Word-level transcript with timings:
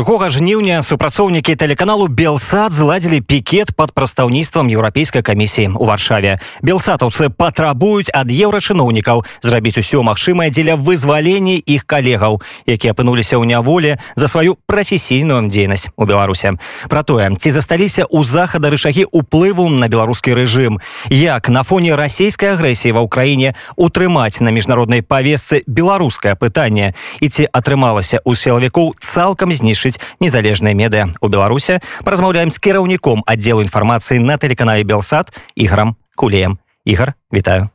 другога 0.00 0.30
жніўня 0.32 0.80
супрацоўнікі 0.80 1.52
тэлеканалу 1.60 2.08
белсад 2.08 2.72
зладзілі 2.72 3.20
пікет 3.20 3.76
под 3.76 3.92
прадстаўніцтвам 3.92 4.72
еўрапейскай 4.72 5.20
камісіі 5.20 5.76
у 5.76 5.84
варшаве. 5.84 6.40
Белсатаўцы 6.64 7.28
патрабуюць 7.28 8.08
ад 8.08 8.32
еўрачыноўнікаў 8.32 9.20
зрабіць 9.44 9.76
усё 9.76 10.00
магчымае 10.00 10.48
дзеля 10.56 10.80
вызвалення 10.80 11.60
іх 11.60 11.84
калегаў 11.84 12.40
якія 12.64 12.96
апынуліся 12.96 13.36
ў 13.36 13.44
няволі 13.44 14.00
за 14.16 14.24
сваю 14.24 14.56
прафесійную 14.64 15.52
дзейнасць 15.52 15.92
у 16.00 16.08
беларусе 16.08 16.56
про 16.88 17.04
тое 17.04 17.28
ці 17.36 17.52
засталіся 17.52 18.08
ў 18.08 18.24
захада 18.24 18.72
рычагі 18.72 19.04
уплыву 19.12 19.68
на 19.68 19.92
беларускі 19.92 20.32
рэжым? 20.32 20.80
Як 21.12 21.52
на 21.52 21.60
фоне 21.60 21.92
расійскай 21.92 22.56
агрэсіі 22.56 22.96
ва 22.96 23.04
ўкраіне 23.04 23.52
утрымаць 23.76 24.40
на 24.40 24.48
міжнароднай 24.48 25.04
павесцы 25.04 25.60
беларускае 25.68 26.40
пытанне? 26.40 26.96
І 27.20 27.28
ці 27.28 27.44
атрымалася 27.52 28.24
у 28.24 28.32
сілавікоў 28.32 28.96
цалкам 28.96 29.52
знішчыць 29.52 29.89
незалежныя 30.20 30.76
медыа 30.76 31.10
у 31.20 31.28
беларусе 31.32 31.80
паразмаўляем 32.04 32.52
з 32.52 32.58
кіраўніком 32.60 33.24
аддзелу 33.26 33.64
інфармацыі 33.64 34.20
на 34.20 34.38
тэлеканале 34.38 34.84
белсад 34.84 35.34
іграм 35.56 35.96
кулеем. 36.14 36.58
Ігар 36.84 37.14
вітаю. 37.32 37.70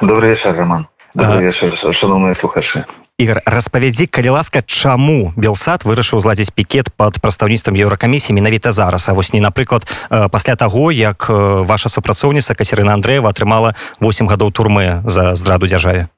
Добрый 0.00 0.30
вечер 0.30 0.56
роман. 0.56 0.86
Шановныя 1.14 2.34
слухачы. 2.34 2.84
Ігор, 3.14 3.46
распавядзі 3.46 4.10
калі 4.10 4.34
ласка 4.34 4.58
чаму 4.66 5.30
белсад 5.38 5.86
вырашыў 5.86 6.18
зладзіць 6.18 6.50
пікет 6.50 6.90
под 6.98 7.22
прадстаўніцтвам 7.22 7.78
еўракамісіі 7.78 8.34
менавіта 8.34 8.74
зараз? 8.74 9.06
А 9.08 9.14
вось 9.14 9.30
не 9.30 9.38
напрыклад 9.38 9.86
пасля 10.10 10.56
таго 10.58 10.90
як 10.90 11.30
ваша 11.30 11.88
супрацоўніца 11.88 12.58
кацерына 12.58 12.98
Андреева 12.98 13.30
атрымала 13.30 13.78
8 14.02 14.26
гадоў 14.26 14.50
турмы 14.50 15.06
за 15.06 15.38
здраду 15.38 15.70
дзяржаве. 15.70 16.10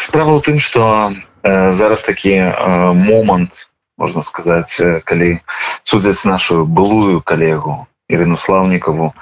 Справа 0.00 0.32
ў 0.32 0.40
тым 0.40 0.56
что 0.56 1.12
зараз 1.44 2.00
такі 2.00 2.56
момант 2.96 3.68
можна 3.98 4.22
сказаць 4.22 4.76
калі 5.04 5.40
судзяць 5.82 6.24
нашу 6.24 6.64
былую 6.66 7.20
калегу 7.20 7.86
Ірыну 8.08 8.36
слаўнікаву. 8.36 9.14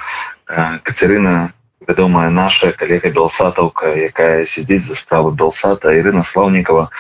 Кацярына 0.83 1.53
вядомая 1.87 2.31
наша 2.31 2.73
калега 2.73 3.11
белсатаўка 3.11 3.95
якая 3.95 4.45
сядзіць 4.47 4.87
за 4.87 4.95
справу 4.95 5.31
белсата 5.31 5.95
Ірына 5.95 6.23
слаўнікова 6.23 6.91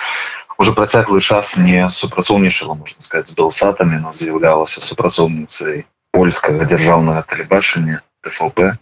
уже 0.58 0.72
працяглы 0.72 1.20
час 1.20 1.56
не 1.56 1.88
супрацоўнічала 1.90 2.74
можна 2.74 3.00
сказать 3.00 3.28
з 3.28 3.34
белсатамі 3.34 3.98
но 4.02 4.12
з'яўлялася 4.12 4.80
супрацоўніцай 4.80 5.84
польскага 6.12 6.66
дзяржаўнага 6.66 7.22
тэлебачання 7.26 8.02
ТФП 8.22 8.78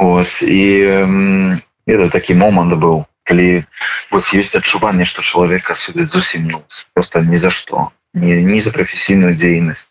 Ось 0.00 0.42
і 0.42 0.62
это 1.86 2.08
такі 2.08 2.34
момант 2.34 2.72
быў 2.72 3.04
калі 3.30 3.48
вось 4.10 4.32
ёсць 4.42 4.56
адчуванне 4.60 5.08
што 5.10 5.26
чалавека 5.26 5.78
судзяць 5.82 6.10
зусім 6.14 6.50
ну, 6.54 6.62
просто 6.94 7.24
ні 7.32 7.40
за 7.44 7.54
што 7.58 7.88
не, 8.14 8.42
не 8.52 8.60
за 8.60 8.74
прафесійную 8.76 9.34
дзейнасць 9.38 9.86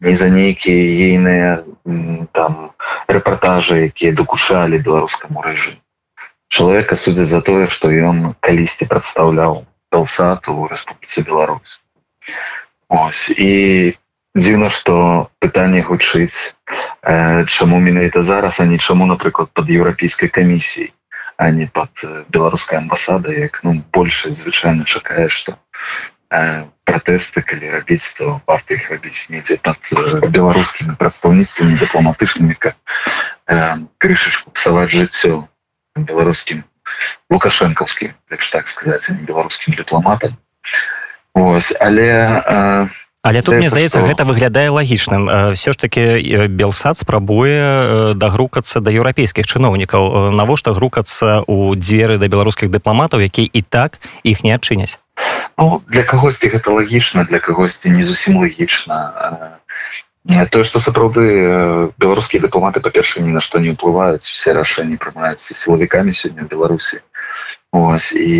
не 0.00 0.14
за 0.14 0.30
нейкія 0.32 1.12
ейныя 1.12 1.50
там 2.32 2.72
рэпартажы 3.18 3.84
якія 3.90 4.16
дакушалі 4.22 4.80
беларускаму 4.90 5.44
рэжыму 5.48 5.82
чалавека 6.48 6.96
судзяць 6.96 7.30
за 7.32 7.40
тое 7.44 7.66
што 7.72 7.90
ён 8.10 8.32
калісьці 8.40 8.88
прадстаўляў 8.92 9.64
белсат 9.92 10.48
у 10.48 10.66
Рэспубліцы 10.68 11.24
Беларусь. 11.24 11.80
Ось. 12.88 13.28
І 13.30 13.96
дзіўна 14.36 14.68
што 14.72 15.28
пытанне 15.40 15.82
гучыць 15.82 16.54
э, 17.02 17.44
чаму 17.44 17.80
менавіта 17.80 18.22
зараз 18.22 18.60
а 18.60 18.68
нічаму 18.68 19.08
напрыклад 19.08 19.50
пад 19.52 19.72
еўрапейскай 19.72 20.28
камісіяй 20.28 20.92
а 21.38 21.50
не 21.54 21.66
под 21.66 21.94
беларускай 22.28 22.82
амбасады 22.82 23.32
як 23.38 23.62
ну 23.62 23.78
большасць 23.94 24.42
звычайна 24.42 24.84
чакае 24.84 25.28
что 25.30 25.54
э, 26.34 26.66
пратэсты 26.84 27.42
калі 27.46 27.70
рабіць 27.78 28.12
то 28.18 28.42
варта 28.46 28.74
іх 28.74 28.90
рабіць 28.90 29.30
недзе 29.30 29.56
под 29.62 29.78
э, 29.94 30.28
беларускімі 30.34 30.98
прадстаўніцтвамі 30.98 31.78
дыпламатычнымі 31.78 32.58
э, 32.58 32.74
крышачку 34.02 34.50
псаваць 34.50 34.90
жыццё 34.90 35.46
беларускім 35.94 36.66
лукашэнкаўскім 37.30 38.18
так 38.50 38.68
сказаць 38.68 39.06
беларускім 39.30 39.78
дыпламатам 39.78 40.34
Вось 41.38 41.72
але 41.78 42.10
э, 42.10 42.86
але 43.22 43.42
тут 43.42 43.54
мне 43.58 43.68
здаецца 43.68 44.02
гэта 44.06 44.24
выглядае 44.24 44.70
лагічным. 44.70 45.54
Все 45.54 45.72
ж 45.72 45.76
таки 45.76 46.46
белсад 46.46 46.98
спрабуе 46.98 48.14
дагрукацца 48.14 48.80
да 48.80 48.90
еўрапейскіх 48.90 49.46
чыноўнікаў. 49.46 50.30
Навошта 50.32 50.72
грукацца 50.72 51.42
у 51.46 51.74
дзверы 51.74 52.18
да 52.18 52.28
беларускіх 52.28 52.70
дыпламатаў 52.70 53.20
які 53.20 53.44
і 53.44 53.60
так 53.62 53.98
іх 54.22 54.44
не 54.44 54.54
адчыняць? 54.54 54.98
Ну, 55.58 55.82
для 55.88 56.02
кагосьці 56.06 56.48
гэта 56.48 56.70
лагічна 56.70 57.24
для 57.24 57.42
кагосьці 57.42 57.90
не 57.90 58.06
зусім 58.06 58.38
лагічна. 58.38 59.58
Тое 60.52 60.62
што 60.62 60.78
сапраўды 60.78 61.90
беларускія 61.98 62.38
дыпламаты 62.44 62.78
па-перша 62.84 63.24
ні 63.24 63.34
на 63.34 63.40
што 63.40 63.58
не 63.58 63.74
ўплываюць. 63.74 64.28
Все 64.28 64.54
рашэнні 64.54 65.00
прымаюцца 65.00 65.56
сілавікамі 65.56 66.14
сёння 66.14 66.46
беларусі 66.46 67.02
Ось, 67.72 68.12
і 68.12 68.36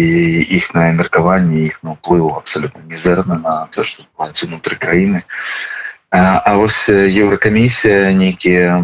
іх 0.56 0.74
на 0.74 0.88
меркаванне 0.96 1.68
іх 1.68 1.84
на 1.84 2.00
ўплыву 2.00 2.32
абсолютно 2.40 2.80
мізэрна 2.88 3.36
на 3.44 3.54
то 3.76 3.84
что 3.84 4.04
унутры 4.16 4.80
краіны 4.80 5.20
а, 6.10 6.40
а 6.40 6.56
вось 6.56 6.88
еўракамісія 6.88 8.16
нейкія 8.16 8.80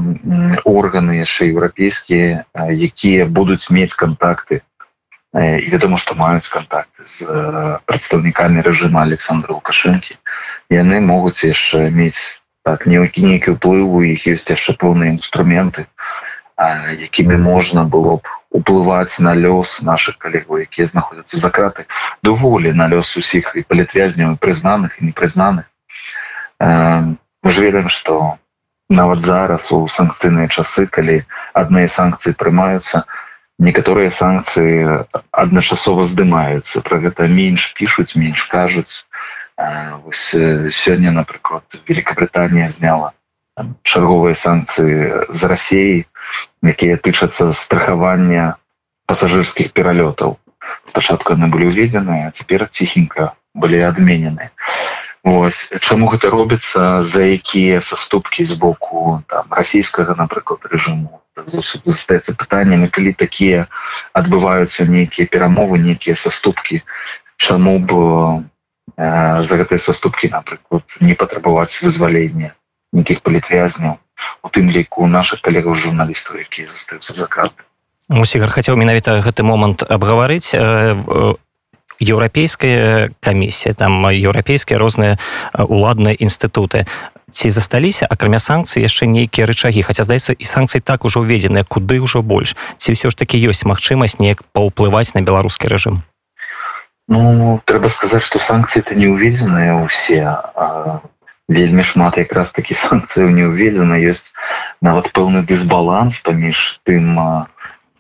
органы 0.68 1.16
яшчэ 1.24 1.48
еўрапейскія 1.48 2.44
якія 2.68 3.24
будуць 3.24 3.72
мець 3.72 3.96
контакты 3.96 4.60
і 5.32 5.66
вядома 5.72 5.96
што 5.96 6.12
маюць 6.12 6.52
контакты 6.52 7.08
з 7.08 7.24
прадстаўнікамі 7.88 8.60
рэжыма 8.68 9.00
александра 9.08 9.56
лукашэнкі 9.56 10.20
яны 10.68 11.00
могуць 11.00 11.40
яшчэ 11.40 11.88
мець 11.88 12.36
так 12.68 12.84
нейкі 12.84 13.24
нейкі 13.24 13.56
ўплыў 13.56 13.96
у 13.96 14.04
іх 14.12 14.28
ёсць 14.28 14.52
яшчэ 14.52 14.76
пэўныя 14.76 15.16
інструменты 15.16 15.88
якімі 17.00 17.40
можна 17.40 17.88
было 17.88 18.20
б 18.20 18.28
уплываць 18.54 19.18
на 19.18 19.34
лёс 19.34 19.82
наших 19.82 20.18
калегаў 20.22 20.62
якія 20.64 20.86
знаходзяцца 20.86 21.42
за 21.42 21.50
краты 21.50 21.84
даволі 22.22 22.72
на 22.72 22.86
лёс 22.88 23.10
усіх 23.18 23.52
і 23.58 23.66
палітвязняў 23.66 24.38
прызнаных 24.38 25.02
і 25.02 25.10
непрызнаных 25.10 25.66
мы 26.60 27.50
ж 27.50 27.60
ведаем 27.60 27.88
что 27.88 28.38
нават 28.88 29.20
зараз 29.20 29.72
у 29.72 29.84
санкцыйныя 29.88 30.48
часы 30.48 30.86
калі 30.86 31.24
адныя 31.52 31.90
санкцыі 31.90 32.38
прымаюцца 32.38 33.04
некаторыя 33.58 34.10
санкцыі 34.10 35.06
адначасова 35.30 36.02
здымаюцца. 36.02 36.82
Про 36.82 36.98
гэта 36.98 37.28
менш 37.28 37.72
пишутць 37.74 38.16
менш 38.16 38.44
кажуць. 38.50 39.06
Сёння 39.54 41.10
напрыклад 41.14 41.62
великкабританія 41.86 42.68
зняла 42.68 43.12
чарговыя 43.86 44.34
санкцыі 44.34 45.30
з 45.30 45.40
рассеі 45.46 46.06
якія 46.62 46.96
тычацца 46.96 47.52
страхавання 47.52 48.56
пасажырскіх 49.06 49.72
пералётаў. 49.72 50.36
Спачатку 50.88 51.36
яны 51.36 51.48
былі 51.52 51.68
уведзеныя 51.68 52.32
цяпер 52.32 52.68
ціхенька 52.68 53.32
былі 53.54 53.80
адменены. 53.88 54.50
Вось 55.24 55.72
чаму 55.80 56.08
гэта 56.12 56.28
робіцца 56.28 57.00
за 57.00 57.24
якія 57.24 57.80
саступкі 57.80 58.44
з 58.44 58.56
боку 58.60 59.24
там 59.28 59.48
расійскага 59.48 60.16
напрыклад 60.18 60.68
рэжыму. 60.68 61.20
Застаецца 61.36 62.36
пытанне 62.36 62.88
калі 62.92 63.12
такія 63.16 63.66
адбываюцца 64.12 64.84
нейкія 64.84 65.26
перамовы 65.26 65.80
нейкія 65.80 66.14
саступкі. 66.14 66.84
Чаму 67.36 67.78
б 67.80 67.90
э, 69.00 69.42
за 69.42 69.54
гэтыя 69.56 69.80
саступкі 69.80 70.28
напрыклад 70.36 70.84
не 71.00 71.16
патрабаваць 71.16 71.80
вызвалення 71.80 72.52
нейкіх 72.92 73.24
палітвязняў 73.24 73.98
у 74.42 74.48
тым 74.48 74.70
ліку 74.70 75.06
наших 75.06 75.40
калегаў 75.40 75.74
журналістаў 75.74 76.42
якія 76.42 76.68
застаюцца 76.68 77.14
за 77.14 77.26
карты 77.26 77.62
мусігар 78.08 78.50
хацеў 78.50 78.76
менавіта 78.76 79.20
гэты 79.24 79.42
момант 79.42 79.82
абгаварыць. 79.82 80.52
Еўрапейская 82.02 83.14
камісія 83.22 83.72
там 83.74 84.04
еўрапейскія 84.10 84.78
розныя 84.78 85.16
уладныя 85.54 86.14
інстытуты. 86.18 86.86
Ці 87.30 87.50
засталіся 87.50 88.06
акрамя 88.06 88.38
санкцый 88.38 88.82
яшчэ 88.82 89.06
нейкія 89.06 89.46
рычагі? 89.46 89.82
Хаця 89.82 90.04
здаецца 90.04 90.34
і 90.34 90.44
санкцыі 90.44 90.82
так 90.82 91.04
ужо 91.06 91.22
ўведзеныя 91.22 91.64
куды 91.64 92.02
ўжо 92.02 92.22
больш? 92.22 92.58
Ці 92.76 92.92
ўсё 92.92 93.10
ж 93.10 93.14
таки 93.16 93.38
ёсць 93.38 93.64
магчымасць 93.64 94.18
неяк 94.18 94.42
паўплываць 94.52 95.14
на 95.14 95.22
беларускі 95.22 95.70
рэжым? 95.70 96.02
Ну 97.08 97.62
трэба 97.64 97.88
сказаць 97.88 98.26
што 98.26 98.38
санкцыі 98.42 98.82
это 98.82 98.98
не 98.98 99.08
ўведзеныя 99.08 99.86
ўсе 99.86 100.24
вельмі 101.48 101.82
шмат 101.82 102.18
якраз 102.18 102.50
такі 102.50 102.74
санкцыяў 102.84 103.30
не 103.30 103.48
ўведзена. 103.48 104.00
Ёсць 104.00 104.32
нават 104.80 105.12
пэўны 105.12 105.44
дысбаланс 105.44 106.20
паміж 106.24 106.80
тым 106.84 107.18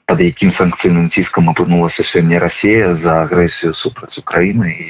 под 0.04 0.20
якім 0.20 0.50
санкцыйным 0.52 1.08
ціскам 1.08 1.48
апынулася 1.48 2.04
сёння 2.04 2.40
Росія 2.40 2.92
за 2.92 3.24
агрэсію 3.24 3.72
супраць 3.72 4.18
Украіны 4.20 4.68
і 4.72 4.86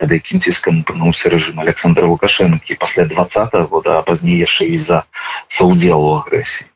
под 0.00 0.12
якім 0.16 0.40
ціскам 0.40 0.80
апынуўся 0.80 1.28
рэжым 1.32 1.60
Александра 1.60 2.08
лукашэнкі 2.08 2.80
пасля 2.80 3.04
двадцатого 3.04 3.68
года 3.68 3.98
а 3.98 4.02
пазней 4.02 4.40
яшчэ 4.40 4.72
і-за 4.76 5.04
саўдзелу 5.48 6.16
агрэсіі. 6.20 6.68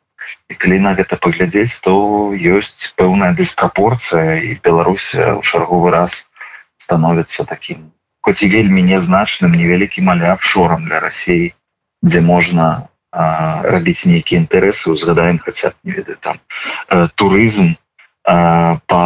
І 0.52 0.54
калі 0.60 0.78
на 0.84 0.92
гэта 0.98 1.16
паглядзець 1.16 1.80
то 1.80 1.94
ёсць 2.36 2.92
пэўная 3.00 3.32
дыспрапорцыя 3.32 4.36
і 4.44 4.60
Беларусь 4.60 5.14
у 5.16 5.40
чарговы 5.40 5.90
раз 5.96 6.26
становіцца 6.76 7.48
таким 7.48 7.88
хоць 8.20 8.42
і 8.42 8.50
вельмі 8.52 8.82
нязначным 8.86 9.56
невялікім 9.56 10.10
але 10.14 10.32
офшорам 10.32 10.84
для 10.88 11.00
Росіі 11.00 11.52
дзе 12.02 12.20
можна 12.20 12.88
рабіць 13.12 14.06
нейкія 14.06 14.40
інтарэсы 14.40 14.90
узгадаем 14.90 15.38
хаця 15.38 15.72
не 15.84 15.92
ведаю 15.92 16.16
там 16.16 16.38
э, 16.88 17.08
турызм 17.14 17.74
по 18.86 19.00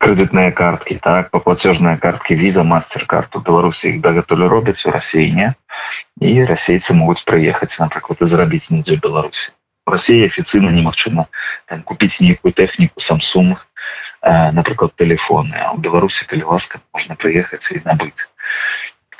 крэдытныя 0.00 0.52
карткі 0.52 0.96
так 1.02 1.30
по 1.30 1.40
платежныя 1.40 1.96
карткі 1.96 2.34
віза 2.34 2.62
мастер-карту 2.64 3.40
беларусі 3.40 3.90
іх 3.90 4.00
дагэтуль 4.00 4.46
робяць 4.48 4.80
у 4.86 4.94
рассеяне 4.94 5.54
і 6.20 6.44
расейцы 6.48 6.94
могуць 6.94 7.24
прыехаць 7.26 7.76
напрыклад 7.82 8.22
і 8.24 8.30
зрабіць 8.30 8.70
нідзе 8.70 8.96
беларусі 8.96 9.52
Росія 9.86 10.30
афіцыйна 10.30 10.70
немагчыма 10.70 11.26
купіць 11.84 12.20
нейкую 12.24 12.52
тэхніку 12.54 13.00
самсум 13.00 13.56
напрыклад 14.22 14.92
телефоны. 14.96 15.56
А 15.56 15.72
ў 15.72 15.78
беларусі 15.80 16.28
калі 16.28 16.52
ласка 16.52 16.80
можна 16.92 17.16
прыехаць 17.16 17.72
і 17.72 17.82
набыць 17.84 18.28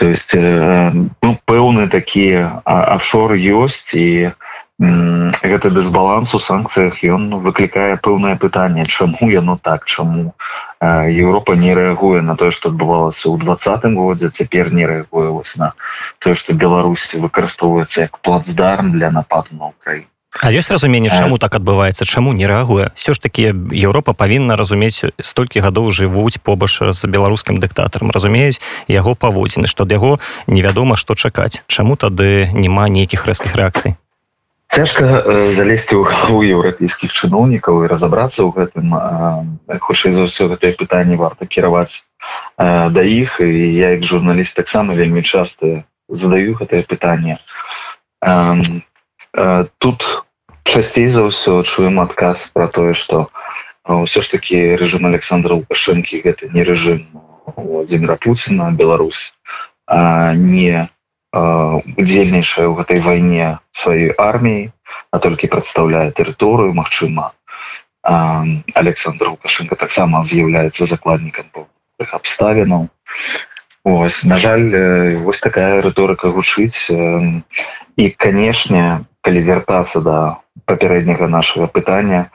то 0.00 0.08
есть 0.08 0.32
э, 0.34 0.92
ну, 1.22 1.38
пэўны 1.44 1.84
такія 1.92 2.64
офшоры 2.64 3.36
ёсць 3.36 3.92
і 3.92 4.32
гэта 4.80 5.68
дысбаланс 5.76 6.32
у 6.32 6.40
санкцыях 6.40 7.04
ён 7.04 7.26
выклікае 7.44 8.00
пэўнае 8.00 8.40
пытанне 8.40 8.86
чаму 8.88 9.28
яно 9.28 9.58
так 9.60 9.84
чаму 9.84 10.32
Еўропа 10.80 11.52
не 11.52 11.76
рэагуе 11.76 12.24
на 12.24 12.36
тое 12.40 12.48
што 12.48 12.72
адбывалася 12.72 13.28
ў 13.28 13.44
двадцатым 13.44 14.00
годзе 14.00 14.32
цяпер 14.32 14.72
не 14.72 14.88
рэагуе 14.88 15.28
вось 15.36 15.52
на 15.60 15.74
тое 16.18 16.32
што 16.32 16.56
Беларусь 16.56 17.04
выкарыстоўваецца 17.12 18.08
як 18.08 18.16
плацдарм 18.24 18.96
для 18.96 19.12
нападу 19.12 19.52
на 19.60 19.68
Украіну 19.76 20.09
А 20.38 20.52
ёсць 20.54 20.70
разуменне 20.70 21.10
чаму 21.10 21.42
так 21.42 21.58
адбываецца 21.58 22.06
чаму 22.06 22.30
не 22.32 22.46
рэагуе? 22.46 22.94
Все 22.94 23.14
ж 23.14 23.18
таки 23.18 23.50
Еўропа 23.50 24.14
павінна 24.14 24.54
разумець 24.54 25.02
столькі 25.18 25.58
гадоў 25.58 25.90
жывуць 25.90 26.38
побач 26.38 26.78
з 26.78 27.02
беларускім 27.10 27.58
дыктатарам 27.58 28.14
разумеюць 28.14 28.62
яго 28.86 29.18
паводзіны 29.18 29.66
што 29.66 29.82
ад 29.82 29.90
яго 29.90 30.22
невядома 30.46 30.94
што 30.94 31.18
чакаць. 31.18 31.66
Чаму 31.66 31.98
тады 31.98 32.46
няма 32.54 32.86
нейкіх 32.86 33.26
рэзкіх 33.26 33.58
рэакцый? 33.58 33.98
Цяжка 34.70 35.26
залезці 35.50 35.98
ў 35.98 36.06
галаву 36.06 36.46
еўрапейскіх 36.46 37.10
чыноўнікаў 37.10 37.82
і 37.82 37.90
разаобрацца 37.90 38.46
ў 38.46 38.54
гэтым 38.54 38.86
хутчэй 39.82 40.14
за 40.14 40.30
ўсё 40.30 40.46
гэтае 40.46 40.78
пытанне 40.78 41.18
варта 41.18 41.42
кіраваць 41.42 42.06
да 42.54 43.02
іх. 43.02 43.42
І 43.42 43.50
я 43.74 43.98
як 43.98 44.06
журналіст 44.06 44.54
таксама 44.54 44.94
вельмі 44.94 45.26
часта 45.26 45.82
задаю 46.06 46.54
гэтае 46.54 46.86
пытанне 46.86 47.42
тут 49.78 50.24
часцей 50.64 51.08
за 51.08 51.26
ўсё 51.26 51.62
чуем 51.62 52.00
адказ 52.00 52.50
про 52.54 52.68
тое 52.68 52.94
что 52.94 53.30
ўсё 53.86 54.20
ж 54.20 54.26
таки 54.30 54.56
режим 54.76 55.06
александра 55.06 55.54
лукашэнкі 55.54 56.22
гэта 56.26 56.48
не 56.54 56.64
режим 56.64 57.06
владимира 57.56 58.16
путина 58.16 58.70
беларусь 58.70 59.34
не 60.34 60.90
удзельнейшая 61.32 62.66
ў 62.66 62.74
гэтай 62.74 62.98
вайне 62.98 63.58
сваёй 63.70 64.14
арміі 64.18 64.70
а 65.10 65.18
толькі 65.18 65.50
прадстаўляе 65.50 66.10
тэрыторыю 66.10 66.74
Мачыма 66.74 67.32
александр 68.02 69.34
лукашенко 69.34 69.76
таксама 69.76 70.22
з'яўляецца 70.22 70.86
закладнікам 70.86 71.46
абставінаў 71.98 72.88
ось 73.84 74.24
на 74.24 74.36
жаль 74.36 74.74
вось 75.22 75.40
такая 75.40 75.82
рыторыка 75.82 76.30
гучыць 76.34 76.90
і 76.90 78.10
канешне 78.16 79.04
калі 79.22 79.40
вяртацца 79.46 80.00
да 80.00 80.16
папярэдняга 80.66 81.28
нашага 81.28 81.66
пытання. 81.66 82.30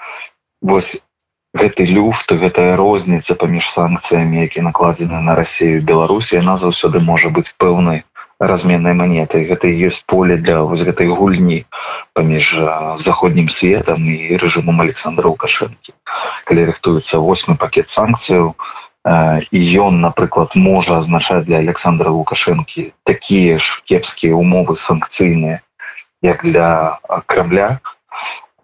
Вось 0.62 1.02
гэты 1.56 1.88
люфт 1.88 2.32
гэтая 2.32 2.76
розніца 2.76 3.36
паміж 3.40 3.70
санкцыямі 3.72 4.44
які 4.44 4.66
накладзены 4.68 5.22
на 5.24 5.36
рассею 5.40 5.82
беларусі 5.82 6.42
яна 6.42 6.58
заўсёды 6.60 7.00
можа 7.00 7.32
быць 7.32 7.56
пэўнай 7.58 8.04
разменнай 8.40 8.94
манетай. 8.94 9.48
Гэта 9.48 9.72
ёсць 9.72 10.04
поле 10.06 10.38
для 10.38 10.62
вось 10.68 10.84
гэтай 10.84 11.08
гульні 11.08 11.64
паміж 12.14 12.56
заходнім 13.00 13.48
светом 13.50 14.04
і 14.12 14.36
рэжымом 14.36 14.82
александра 14.84 15.32
лукашэнкі. 15.32 15.96
Калі 16.46 16.66
рыхтуецца 16.72 17.24
восьмы 17.24 17.56
пакет 17.56 17.88
санкцыяў 17.88 18.56
і 19.52 19.60
ён 19.80 20.02
напрыклад 20.02 20.56
можа 20.58 20.98
азначаць 20.98 21.46
для 21.46 21.62
александра 21.62 22.10
лукашэнкі 22.10 22.92
такія 23.06 23.60
ж 23.62 23.82
кепскія 23.86 24.34
умовы 24.34 24.76
санкцыйныя 24.76 25.62
як 26.26 26.44
для 26.48 27.00
крамля 27.26 27.70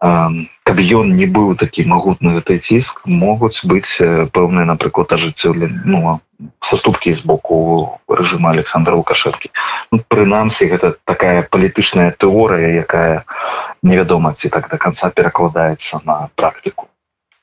каб 0.02 0.80
ён 0.82 1.14
не 1.16 1.28
быў 1.30 1.54
такі 1.62 1.86
магутны 1.86 2.34
гэты 2.38 2.58
ціск 2.58 3.06
могуць 3.06 3.62
быць 3.72 4.02
пэўныя 4.34 4.66
напрыклад 4.70 5.14
ажыццёўлі 5.18 5.70
ну 5.86 6.20
саступкі 6.66 7.14
з 7.14 7.22
боку 7.22 7.58
рэжыма 8.10 8.50
александра 8.50 8.98
лукашэнкі. 8.98 9.52
Ну, 9.92 10.02
прынамсі 10.10 10.70
гэта 10.74 10.96
такая 11.06 11.46
палітычная 11.46 12.10
тэорыя 12.18 12.82
якая 12.82 13.26
невядома 13.86 14.34
ці 14.34 14.50
так 14.50 14.70
до 14.74 14.82
конца 14.82 15.14
перакладаецца 15.14 16.02
на 16.06 16.18
практыку 16.36 16.90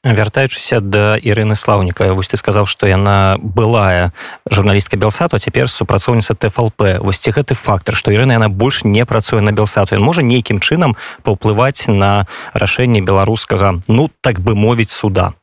вяртаючыся 0.04 0.80
да 0.80 1.18
Ірыны 1.18 1.56
слаўніка. 1.56 2.12
Вось 2.14 2.28
ты 2.28 2.36
сказаў 2.36 2.66
што 2.66 2.86
яна 2.86 3.36
былая 3.42 4.12
журналістка 4.46 4.96
белсату 4.96 5.38
цяпер 5.38 5.66
супрацоўніца 5.66 6.34
тфлп 6.38 7.02
вось 7.02 7.18
ці 7.18 7.34
гэты 7.34 7.58
фактор 7.58 7.98
што 7.98 8.14
Ірына 8.14 8.38
яна 8.38 8.48
больш 8.48 8.84
не 8.84 9.02
працуе 9.04 9.42
на 9.42 9.52
белсату 9.52 9.98
ён 9.98 10.06
можа 10.06 10.22
нейкім 10.22 10.62
чынам 10.62 10.94
паўплываць 11.26 11.90
на 11.90 12.30
рашэнне 12.54 13.02
беларускага 13.02 13.82
ну 13.88 14.08
так 14.22 14.38
бы 14.40 14.54
мовіць 14.54 14.94
суда? 14.94 15.34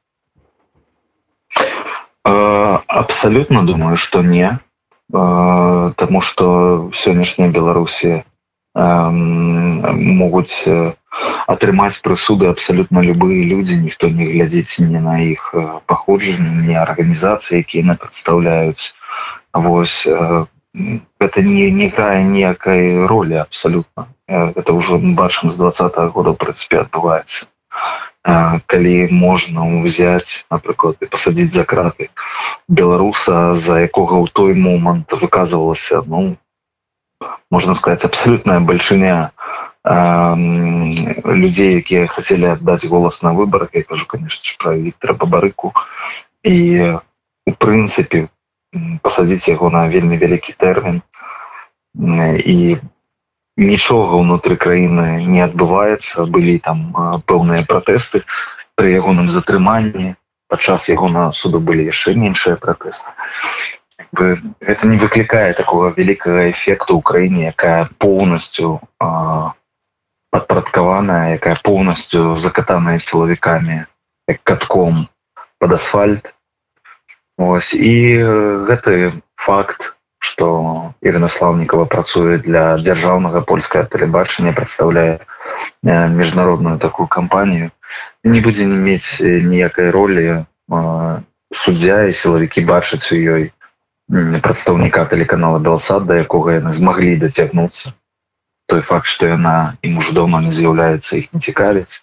Абсолютно 2.24 3.64
думаю 3.64 3.96
что 3.96 4.24
не. 4.24 4.60
Таму 5.12 6.22
что 6.22 6.90
сённяшняя 6.94 7.52
беларусі 7.52 8.24
могуць 8.76 10.68
атрымаць 11.48 12.02
прысуды 12.04 12.48
абсалютна 12.52 13.00
любыя 13.08 13.48
людзі 13.48 13.80
ніхто 13.80 14.10
не 14.12 14.28
глядзіць 14.32 14.84
не 14.84 15.00
на 15.00 15.16
іх 15.24 15.56
паходжанне 15.88 16.68
не 16.68 16.76
арганізацыі 16.76 17.64
якія 17.64 17.84
на 17.92 17.96
прадстаўляюць 17.96 18.96
восьось 19.54 20.08
это 21.20 21.42
не 21.42 21.72
не 21.72 21.88
грае 21.88 22.24
ніякай 22.24 23.08
ролі 23.08 23.40
абсалютна 23.48 24.08
это 24.28 24.76
ўжо 24.76 25.00
бачым 25.00 25.52
з 25.52 25.58
двадца 25.58 25.88
-го 25.88 26.12
года 26.12 26.36
ў 26.36 26.38
прынцыпе 26.44 26.84
адбываецца 26.84 27.48
калі 28.68 28.96
можна 29.12 29.64
ўзяць 29.86 30.46
напрыклад 30.52 30.98
і 31.00 31.12
пасадзіць 31.16 31.54
за 31.56 31.64
краты 31.64 32.10
беларуса 32.68 33.54
за 33.54 33.80
якога 33.88 34.20
ў 34.20 34.28
той 34.34 34.52
момант 34.58 35.14
выказывалася 35.14 36.02
ну 36.08 36.36
можна 37.52 37.74
сказаць 37.74 38.06
абсалютная 38.06 38.60
бальшыня 38.60 39.32
людзей 39.86 41.78
якія 41.80 42.08
хацелі 42.10 42.58
аддаць 42.58 42.90
голас 42.90 43.22
на 43.22 43.34
выбарах 43.34 43.70
я 43.74 43.84
кажу 43.84 44.06
конечно 44.08 44.58
про 44.58 44.74
Віктора 44.74 45.14
бабарыку. 45.14 45.74
І 46.44 46.98
у 47.46 47.52
прынцыпе 47.54 48.28
пасадзіць 49.02 49.48
яго 49.48 49.70
на 49.70 49.86
вельмі 49.88 50.18
вялікі 50.18 50.58
тэрмін 50.58 51.02
і 51.96 52.78
нічога 53.58 54.20
ўнутры 54.20 54.58
краіны 54.60 55.24
не 55.24 55.42
адбываецца 55.46 56.26
былі 56.28 56.58
там 56.60 56.92
пэўныя 57.30 57.64
пратэсты 57.70 58.26
пры 58.76 58.92
ягоным 59.00 59.30
затрыманні 59.32 60.16
падчас 60.52 60.90
яго 60.90 61.08
на 61.08 61.32
суду 61.32 61.62
былі 61.62 61.86
яшчэ 61.88 62.18
меншыя 62.20 62.60
пратэсты 62.60 63.08
гэта 64.16 64.88
не 64.88 64.98
выклікае 64.98 65.54
такого 65.54 65.92
вялікага 65.96 66.52
эфекту 66.52 67.00
ў 67.00 67.02
краіне 67.02 67.42
якая 67.52 67.88
поўнасцю 67.98 68.80
падпарадкаваная 70.36 71.40
якая 71.40 71.56
поўнасцю 71.64 72.36
закатаная 72.36 72.98
сілавікамі 73.00 73.86
як 74.28 74.40
катком 74.44 75.08
под 75.60 75.74
асфальт. 75.74 76.34
Ось. 77.38 77.74
І 77.74 78.24
гэты 78.68 79.22
факт 79.36 79.96
что 80.26 80.94
Ірына 81.06 81.28
слаўнікова 81.30 81.86
працуе 81.86 82.42
для 82.42 82.82
дзяржаўнага 82.82 83.46
польскае 83.46 83.86
тэлебачання 83.86 84.56
прадстаўляе 84.58 85.20
міжнародную 85.86 86.80
такую 86.80 87.08
кампанію 87.08 87.70
не 88.24 88.42
будзе 88.42 88.66
не 88.66 88.76
мець 88.76 89.22
ніякай 89.22 89.94
ролі 89.94 90.46
суддзя 91.54 92.10
і 92.10 92.18
сілавікі 92.22 92.66
бачаць 92.66 93.06
у 93.14 93.16
ёй 93.16 93.54
прадстаўніка 94.12 95.06
тэлеканала 95.10 95.60
белсад 95.60 96.06
да 96.06 96.22
якога 96.22 96.62
яны 96.62 96.72
змаглі 96.72 97.16
дацягнуцца 97.22 97.94
той 98.68 98.82
факт 98.82 99.08
что 99.08 99.28
яна 99.28 99.78
і 99.82 99.90
муж 99.98 100.12
дома 100.14 100.42
не 100.42 100.50
з'яўляецца 100.50 101.18
іх 101.18 101.34
не 101.34 101.40
цікавіць. 101.40 102.02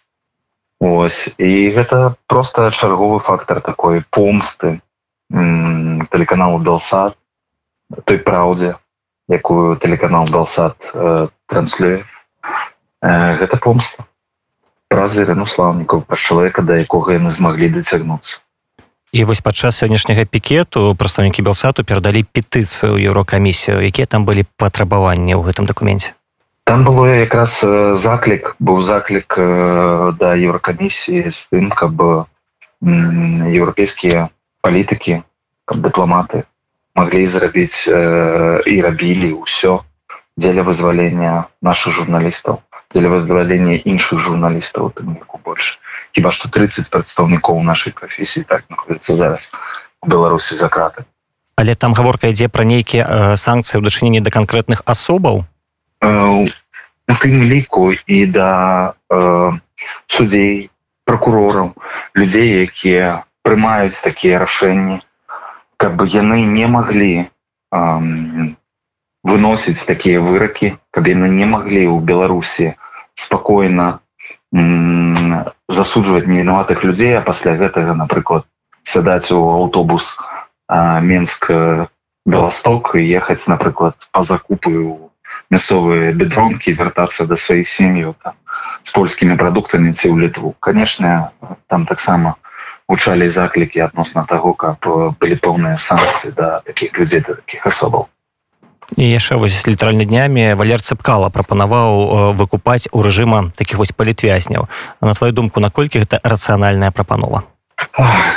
Ось. 0.83 1.35
І 1.39 1.71
гэта 1.71 2.15
просто 2.27 2.71
чарговы 2.71 3.21
фактор 3.21 3.61
такой 3.61 4.03
помсты 4.11 4.81
тэлеканалу 5.31 6.59
белсад 6.59 7.17
той 8.05 8.19
праўдзе 8.19 8.77
якую 9.31 9.77
тэлеканал 9.77 10.27
белсад 10.27 10.77
э, 10.93 11.29
транслюе. 11.47 12.05
Э, 13.01 13.39
гэта 13.39 13.57
помста. 13.57 14.05
Праз 14.91 15.17
ірыну 15.17 15.47
слаўнікаў 15.47 16.03
па 16.05 16.19
чалавека 16.19 16.63
да 16.63 16.77
якога 16.83 17.15
яны 17.17 17.31
змаглі 17.31 17.71
дацягнуцца 17.79 18.43
і 19.13 19.25
вось 19.29 19.45
падчас 19.45 19.77
сённяшняга 19.77 20.25
пікету 20.25 20.97
прадстаўнікі 20.97 21.45
белсату 21.45 21.85
перадалі 21.85 22.25
петыцыю 22.25 22.97
еўрокамісію 22.97 23.85
якія 23.85 24.09
там 24.09 24.25
былі 24.25 24.49
патрабаванні 24.57 25.37
ў 25.37 25.45
гэтым 25.45 25.69
дакуменце? 25.69 26.17
Там 26.65 26.85
было 26.89 27.05
якраз 27.13 27.61
заклік 28.01 28.57
быў 28.57 28.81
заклік 28.81 29.37
да 30.17 30.33
еўракамісіі 30.33 31.29
з 31.29 31.39
тым 31.53 31.69
каб 31.77 32.01
еўрапейскія 32.81 34.33
палітыкі 34.65 35.21
каб 35.69 35.85
дыпламаты 35.85 36.49
маглі 36.97 37.29
зрабіць 37.29 37.85
і 37.85 38.75
рабілі 38.81 39.45
ўсё 39.45 39.85
дзеля 40.41 40.65
вызвалення 40.65 41.53
наших 41.61 41.93
журналістаў 42.01 42.65
дзеля 42.97 43.13
вызвалення 43.13 43.77
іншых 43.85 44.25
журналістаў 44.25 44.97
тым 44.97 45.21
больше 45.45 45.77
хіба 46.13 46.31
што 46.31 46.49
30 46.49 46.91
прадстаўнікоў 46.93 47.63
нашай 47.63 47.93
прафесіі 47.93 48.45
так 48.45 48.69
находіцца 48.71 49.17
зараз 49.17 49.53
у 50.03 50.07
беларусі 50.09 50.57
за 50.57 50.69
краты 50.69 51.05
але 51.57 51.75
там 51.75 51.95
гаворка 51.95 52.29
ідзе 52.33 52.49
пра 52.49 52.65
нейкія 52.65 53.05
э, 53.05 53.37
санкцыі 53.37 53.79
ў 53.79 53.83
дачыненні 53.85 54.21
да 54.25 54.31
канкрэтных 54.35 54.83
асобаў? 54.85 55.45
Э, 56.03 56.47
у 57.09 57.15
тым 57.23 57.43
ліку 57.43 57.93
і 58.07 58.27
да 58.27 58.95
э, 59.11 59.53
суддзей 60.07 60.71
прокурораў 61.05 61.75
людзей 62.15 62.67
якія 62.67 63.25
прымаюць 63.43 64.03
такія 64.03 64.39
рашэнні 64.43 65.03
каб 65.77 66.03
яны 66.07 66.43
не 66.47 66.67
маглі 66.67 67.27
э, 67.27 67.29
выносіць 69.23 69.87
такія 69.87 70.19
выракі 70.25 70.79
каб 70.91 71.07
яны 71.07 71.29
не 71.29 71.47
маглі 71.47 71.87
ў 71.91 72.01
беларусі 72.01 72.75
спакойна 73.15 74.01
засуджваць 74.53 76.29
невінаватых 76.29 76.85
людзей 76.85 77.17
а 77.17 77.25
пасля 77.25 77.57
гэтага 77.57 77.97
напрыклад 77.97 78.45
сядаць 78.85 79.33
у 79.33 79.41
аўтобус 79.41 80.19
менск 81.01 81.51
беласток 82.27 82.95
і 82.95 83.03
ехаць 83.03 83.49
напрыклад 83.49 83.97
па 84.13 84.23
закупы 84.23 84.77
у 84.77 85.11
мясцовыя 85.51 86.13
бедронкі 86.13 86.77
вяртацца 86.77 87.27
да 87.27 87.37
сваіх 87.37 87.69
сем'яў 87.69 88.15
з 88.83 88.91
польскімі 88.93 89.37
прадуктамі 89.41 89.93
ці 89.93 90.13
ў 90.13 90.29
літву 90.29 90.55
канешне 90.61 91.33
там 91.69 91.87
таксама 91.89 92.37
гучалі 92.89 93.29
заклікі 93.29 93.85
адносна 93.89 94.25
таго 94.29 94.53
каб 94.53 94.85
былі 95.21 95.37
пэўныя 95.41 95.81
санкцыі 95.81 96.37
да 96.37 96.61
такіх 96.69 96.99
людзей 96.99 97.25
да 97.27 97.41
такіх 97.41 97.67
асобаў 97.73 98.09
яшчэ 98.97 99.37
вось 99.37 99.67
літаральна 99.67 100.05
днямі 100.05 100.55
валер 100.55 100.83
цыпкала 100.83 101.31
прапанаваў 101.33 102.35
выкупаць 102.37 102.89
у 102.93 103.03
рэжыма 103.03 103.53
такіх 103.57 103.79
вось 103.79 103.93
палітвязняў 103.93 104.69
на 105.01 105.15
твою 105.15 105.33
думку 105.33 105.61
наколькі 105.61 106.05
гэта 106.05 106.21
рацыянальная 106.23 106.91
прапанова? 106.91 107.45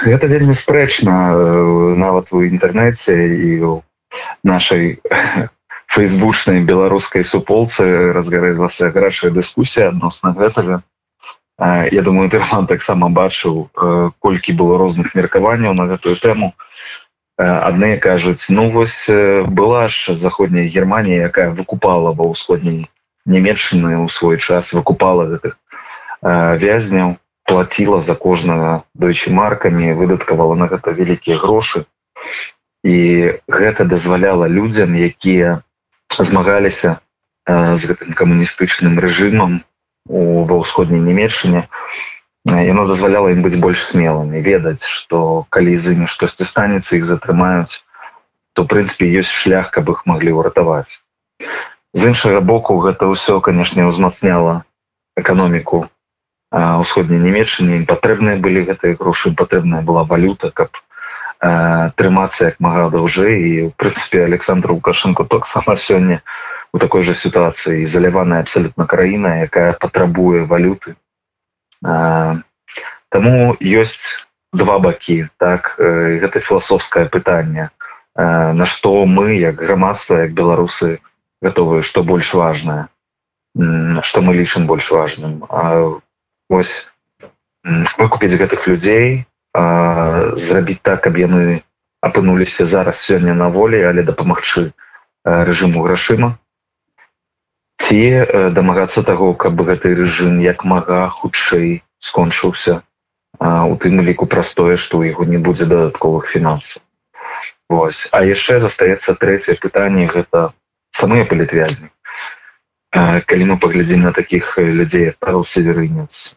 Гэта 0.05 0.27
вельмі 0.27 0.53
спрэчна 0.53 1.95
нават 1.95 2.31
у 2.31 2.41
інтэрнэце 2.45 3.13
і 3.15 3.51
у 3.63 3.73
нашай 4.43 4.99
фейсбучнай 5.95 6.63
беларускай 6.63 7.23
суполцы 7.23 8.11
разгарэлася 8.13 8.91
гарачая 8.91 9.31
дыскусія 9.31 9.89
адносна 9.93 10.33
гэтага. 10.33 10.81
Я 11.59 12.01
думаю 12.01 12.27
тэрман 12.29 12.67
таксама 12.67 13.07
бачыў 13.09 13.69
колькі 14.19 14.51
было 14.53 14.77
розных 14.77 15.15
меркаванняў 15.15 15.73
на 15.73 15.87
гэтую 15.87 16.15
тэму 16.19 16.51
адныя 17.37 17.99
кажуць 17.99 18.47
ну 18.49 18.69
вось 18.71 19.09
была 19.59 19.87
ж 19.87 20.15
заходняя 20.15 20.67
германія 20.67 21.27
якая 21.27 21.51
выкупала 21.51 22.15
ва 22.15 22.31
ўсходняй 22.31 22.87
нямецчыны 23.25 23.99
ў 23.99 24.07
свой 24.07 24.37
час 24.39 24.71
выкупала 24.71 25.27
гэтых 25.35 25.59
вязняў 26.23 27.17
платила 27.45 28.01
за 28.01 28.15
кожнага 28.15 28.83
дойчы 28.93 29.31
маркамі 29.31 29.93
выдаткавала 29.93 30.55
на 30.55 30.67
гэта 30.67 30.91
вялікія 30.91 31.37
грошы. 31.37 31.85
І 32.83 33.37
гэта 33.47 33.85
дазваляла 33.85 34.49
людзям 34.49 34.97
якія 34.97 35.61
змагаліся 36.17 36.97
з 37.45 37.81
гэтым 37.85 38.17
камуністычным 38.17 38.97
рэжымам 38.97 39.61
у 40.09 40.45
ва 40.49 40.57
ўсходняй 40.61 41.01
нямецчыне 41.01 41.69
яно 42.45 42.85
дазваляла 42.85 43.33
ім 43.33 43.41
быць 43.41 43.57
больш 43.57 43.81
смелымі 43.89 44.41
ведаць 44.45 44.85
што 44.85 45.45
калі 45.49 45.73
з 45.81 45.97
імі 45.97 46.05
штосьці 46.05 46.45
станецца 46.45 46.95
іх 46.97 47.05
затрымаюць 47.09 47.81
то 48.53 48.65
прынцыпе 48.69 49.09
ёсць 49.21 49.33
шлях 49.33 49.71
каб 49.73 49.89
іх 49.89 50.05
маглі 50.05 50.37
ўратаваць 50.37 51.01
з 51.93 52.01
іншага 52.13 52.45
боку 52.45 52.77
гэта 52.85 53.09
ўсё 53.09 53.41
канешне 53.41 53.89
ўзмацняла 53.89 54.61
эканоміку 55.17 55.89
ўсходняй 56.53 57.19
нямецчыне 57.25 57.81
ім 57.81 57.85
патрэбныя 57.89 58.37
былі 58.37 58.65
гэтыя 58.69 58.99
грошы 58.99 59.33
патрэбная 59.33 59.81
была 59.81 60.03
валюта 60.05 60.53
каб 60.53 60.77
трымацца 61.97 62.53
як 62.53 62.61
мага 62.61 62.89
даўжэй 62.93 63.41
і 63.41 63.53
у 63.67 63.71
прынцыпе 63.73 64.21
александр 64.23 64.71
лукашенко 64.71 65.25
таксама 65.25 65.75
сёння 65.75 66.21
у 66.73 66.79
такой 66.79 67.01
жа 67.07 67.13
сітуацыі. 67.13 67.85
Заляваная 67.85 68.39
абсалютна 68.43 68.85
краіна 68.85 69.41
якая 69.47 69.73
патрабуе 69.79 70.45
валюты 70.45 70.95
Таму 71.85 73.55
ёсць 73.61 74.25
два 74.53 74.79
бакі 74.79 75.27
так? 75.37 75.75
Гэта 75.77 76.41
філасофскае 76.41 77.05
пытанне. 77.13 77.69
На 78.15 78.65
што 78.65 79.05
мы 79.05 79.37
як 79.37 79.61
грамадства 79.61 80.23
як 80.25 80.33
беларусы 80.33 80.99
гатовыя 81.45 81.85
што 81.85 82.03
больш 82.03 82.33
важнае? 82.33 82.87
Што 84.01 84.21
мы 84.25 84.33
лічым 84.33 84.65
больш 84.67 84.91
важным? 84.91 85.45
Ось 86.49 86.89
выкупіць 87.97 88.37
гэтых 88.39 88.67
людзей 88.67 89.25
зрабіць 89.53 90.81
так 90.81 91.03
каб 91.05 91.17
яны 91.17 91.61
апынуліся 92.01 92.65
зараз 92.65 93.01
сёння 93.01 93.33
на 93.33 93.49
волі 93.49 93.81
але 93.89 94.03
дапамагчы 94.03 94.71
рэжыму 95.25 95.81
грашыма 95.85 96.37
ці 97.83 97.99
дамагацца 98.57 99.03
таго 99.09 99.33
каб 99.43 99.61
гэты 99.69 99.93
рэжым 99.99 100.41
як 100.45 100.65
мага 100.73 100.99
хутчэй 101.17 101.83
скончыўся 102.09 102.81
у 103.41 103.75
тым 103.85 104.01
ліку 104.09 104.27
простое 104.35 104.75
што 104.75 104.99
ў 104.99 105.13
яго 105.13 105.25
не 105.29 105.37
будзе 105.37 105.65
дадатковых 105.71 106.27
фінансаў. 106.31 106.81
Вось. 107.69 108.07
А 108.11 108.21
яшчэ 108.23 108.59
застаецца 108.63 109.17
трэцяе 109.21 109.57
пытанне 109.61 110.05
гэта 110.07 110.53
самыя 110.91 111.25
палітвязні. 111.25 111.89
Калі 113.31 113.43
мы 113.51 113.57
паглядзім 113.59 114.05
на 114.07 114.13
такіх 114.13 114.55
людзей 114.57 115.11
правил 115.19 115.43
северынец 115.43 116.35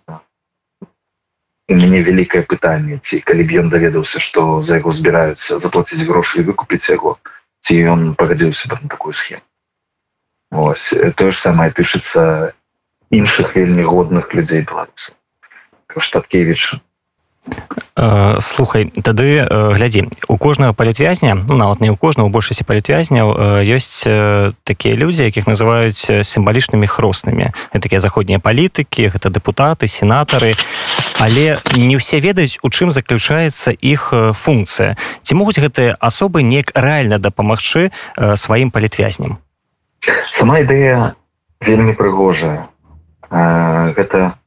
у 1.69 1.75
мяне 1.77 2.01
вялікае 2.05 2.43
пытанне 2.51 2.97
ці 2.99 3.21
калі 3.29 3.45
б 3.49 3.61
ён 3.63 3.67
даведаўся 3.73 4.21
што 4.25 4.45
за 4.65 4.81
яго 4.81 4.93
збіраюцца 4.99 5.59
заплаціць 5.65 6.07
грошы 6.09 6.41
і 6.41 6.47
выкупіць 6.49 6.89
яго 6.89 7.19
ці 7.61 7.77
ён 7.95 8.05
пагадзіўся 8.23 8.73
бы 8.73 8.79
на 8.83 8.89
такую 8.95 9.13
схему 9.21 9.45
Вось 10.51 10.95
тое 11.17 11.31
ж 11.31 11.37
самае 11.37 11.71
тычыцца 11.71 12.53
іншых 13.11 13.57
вельмі 13.57 13.85
годных 13.85 14.35
людзей 14.35 14.65
беларусаў 14.65 15.15
штаткевіча 15.99 16.81
слухай 18.41 18.93
тады 19.03 19.49
глядзі 19.49 20.07
у 20.29 20.37
кожнага 20.37 20.73
палітвязня 20.73 21.35
ну 21.35 21.57
нават 21.57 21.81
не 21.81 21.91
ў 21.91 21.97
кожнага 21.97 22.29
у 22.29 22.31
большасці 22.31 22.63
палітвязняў 22.69 23.33
ёсць 23.65 24.05
такія 24.63 24.95
людзі 24.95 25.27
якіх 25.27 25.49
называюць 25.49 26.23
сімвалічнымі 26.23 26.87
хроснымі 26.87 27.51
такія 27.73 27.99
заходнія 27.99 28.39
палітыкі 28.39 29.09
гэта 29.11 29.33
дэпутаты 29.33 29.89
сенатары 29.89 30.55
але 31.19 31.59
не 31.75 31.97
ўсе 31.99 32.21
ведаюць 32.21 32.63
у 32.63 32.71
чым 32.71 32.95
заключаецца 32.95 33.75
іх 33.75 34.13
функцыя 34.37 34.95
ці 35.25 35.33
могуць 35.35 35.59
гэтыя 35.59 35.97
асобы 35.99 36.47
неяк 36.47 36.71
рэальна 36.79 37.19
дапамагчы 37.19 37.91
сваім 38.15 38.71
палітвязням 38.71 39.43
сама 40.33 40.61
ідэя 40.65 41.15
вельмі 41.61 41.95
прыгожая. 41.99 42.69
Гэта 43.31 44.39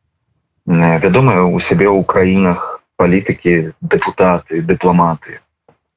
вядомая 0.65 1.43
у 1.43 1.59
сябе 1.59 1.89
ў 1.89 2.05
краінах 2.05 2.81
палітыкі 3.01 3.73
дэпутаты 3.81 4.61
дыпламаты 4.61 5.41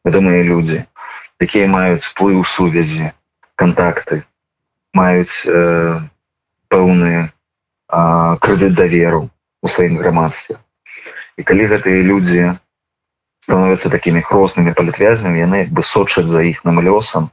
вядомыя 0.04 0.40
людзі 0.42 0.84
якія 1.44 1.68
маюць 1.68 2.08
уплыў 2.08 2.44
сувязі 2.48 3.12
контакты 3.60 4.24
маюць 4.96 5.44
э, 5.44 6.00
пэўныя 6.72 7.30
крэдыт 8.40 8.74
даверу 8.74 9.30
у 9.62 9.68
сваім 9.68 9.98
грамадстве. 10.00 10.56
І 11.36 11.42
калі 11.42 11.66
гэтыя 11.70 12.02
людзі 12.02 12.58
становятся 13.44 13.90
такімі 13.92 14.24
хроснымі 14.24 14.74
палітвязнямі 14.74 15.44
яны 15.44 15.56
як 15.66 15.70
бы 15.70 15.82
сочаць 15.82 16.26
за 16.30 16.42
іхным 16.42 16.80
лёсам 16.80 17.28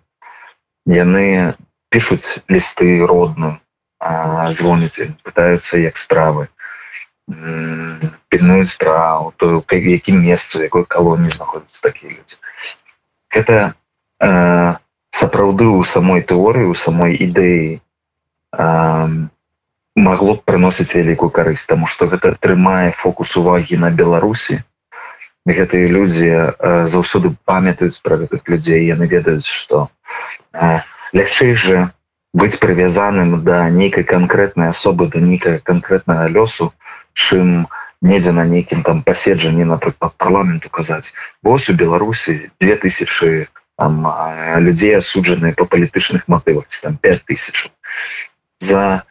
яны 0.86 1.56
пишуць 1.92 2.42
лісты 2.50 3.04
родным 3.06 3.60
звоніць 4.50 5.12
пытаюцца 5.28 5.84
як 5.84 6.00
справы 6.00 6.48
пільнуюць 8.32 8.78
пра 8.80 9.32
то 9.38 9.64
якім 9.72 10.24
месцу 10.24 10.64
якой 10.64 10.86
калоні 10.86 11.30
знаходзяцца 11.30 11.82
такія 11.84 12.16
людзі 12.16 12.40
гэта 13.36 13.76
э, 14.20 14.76
сапраўды 15.12 15.68
ў 15.68 15.84
самой 15.86 16.26
тэорыі 16.26 16.72
у 16.72 16.76
самой 16.76 17.16
ідэі 17.16 17.78
э, 17.78 19.08
магло 19.96 20.36
б 20.36 20.40
прыносіць 20.44 20.96
вялікую 20.96 21.30
карысць 21.30 21.68
таму 21.70 21.88
што 21.88 22.08
гэта 22.12 22.36
трымае 22.40 22.92
фокус 22.92 23.36
увагі 23.38 23.78
на 23.84 23.92
беларусі 23.92 24.64
гэтыя 25.46 25.88
людзі 25.90 26.30
заўсёды 26.88 27.36
памятаюць 27.46 28.02
пра 28.06 28.18
гэтых 28.24 28.48
людзей 28.48 28.88
яны 28.88 29.08
ведаюць 29.12 29.48
што 29.48 29.90
лягчэй 31.14 31.54
жа 31.54 31.92
быць 32.34 32.60
прывязаным 32.64 33.44
да 33.44 33.68
нейкай 33.70 34.04
канкрэтнай 34.08 34.72
асобы 34.72 35.08
да 35.12 35.20
нейкая 35.20 35.60
канкрэтнага 35.60 36.28
лёсу 36.32 36.72
чым 37.14 37.68
недзе 38.02 38.32
на 38.32 38.46
нейкім 38.48 38.84
там 38.84 39.04
паседжанні 39.04 39.68
напрыклад 39.68 40.16
парламенту 40.18 40.70
казаць 40.70 41.14
вось 41.44 41.70
у 41.70 41.74
беларусі 41.74 42.52
2000 42.60 43.48
там 43.78 44.08
людзей 44.64 44.96
асуджаныя 44.98 45.54
па 45.58 45.66
палітычных 45.66 46.28
матывах 46.28 46.72
там 46.82 46.98
5000 46.98 47.72
за 48.60 49.04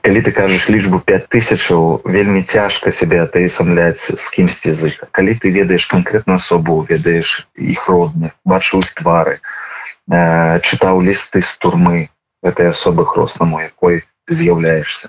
калі 0.00 0.20
ты 0.24 0.32
кажаш 0.32 0.68
лічбу 0.72 0.98
5000 1.00 2.08
вельмі 2.08 2.42
цяжка 2.42 2.90
сябе 2.90 3.20
атаісамляць 3.22 4.16
з 4.16 4.24
кімсьці 4.32 4.72
языка. 4.72 5.06
Калі 5.12 5.34
ты 5.36 5.52
ведаеш 5.52 5.84
канкрэтную 5.92 6.40
асобу 6.40 6.80
ведаеш 6.88 7.46
іх 7.54 7.84
родных 7.88 8.32
бачыў 8.48 8.80
іх 8.80 8.94
твары 8.96 9.36
э, 9.38 9.63
чытаў 10.10 11.00
лісты 11.00 11.40
з 11.40 11.52
турмы. 11.58 12.10
Этой 12.44 12.68
асобы 12.68 13.06
хроснаму 13.08 13.60
якой 13.64 14.04
з'яўляешься 14.28 15.08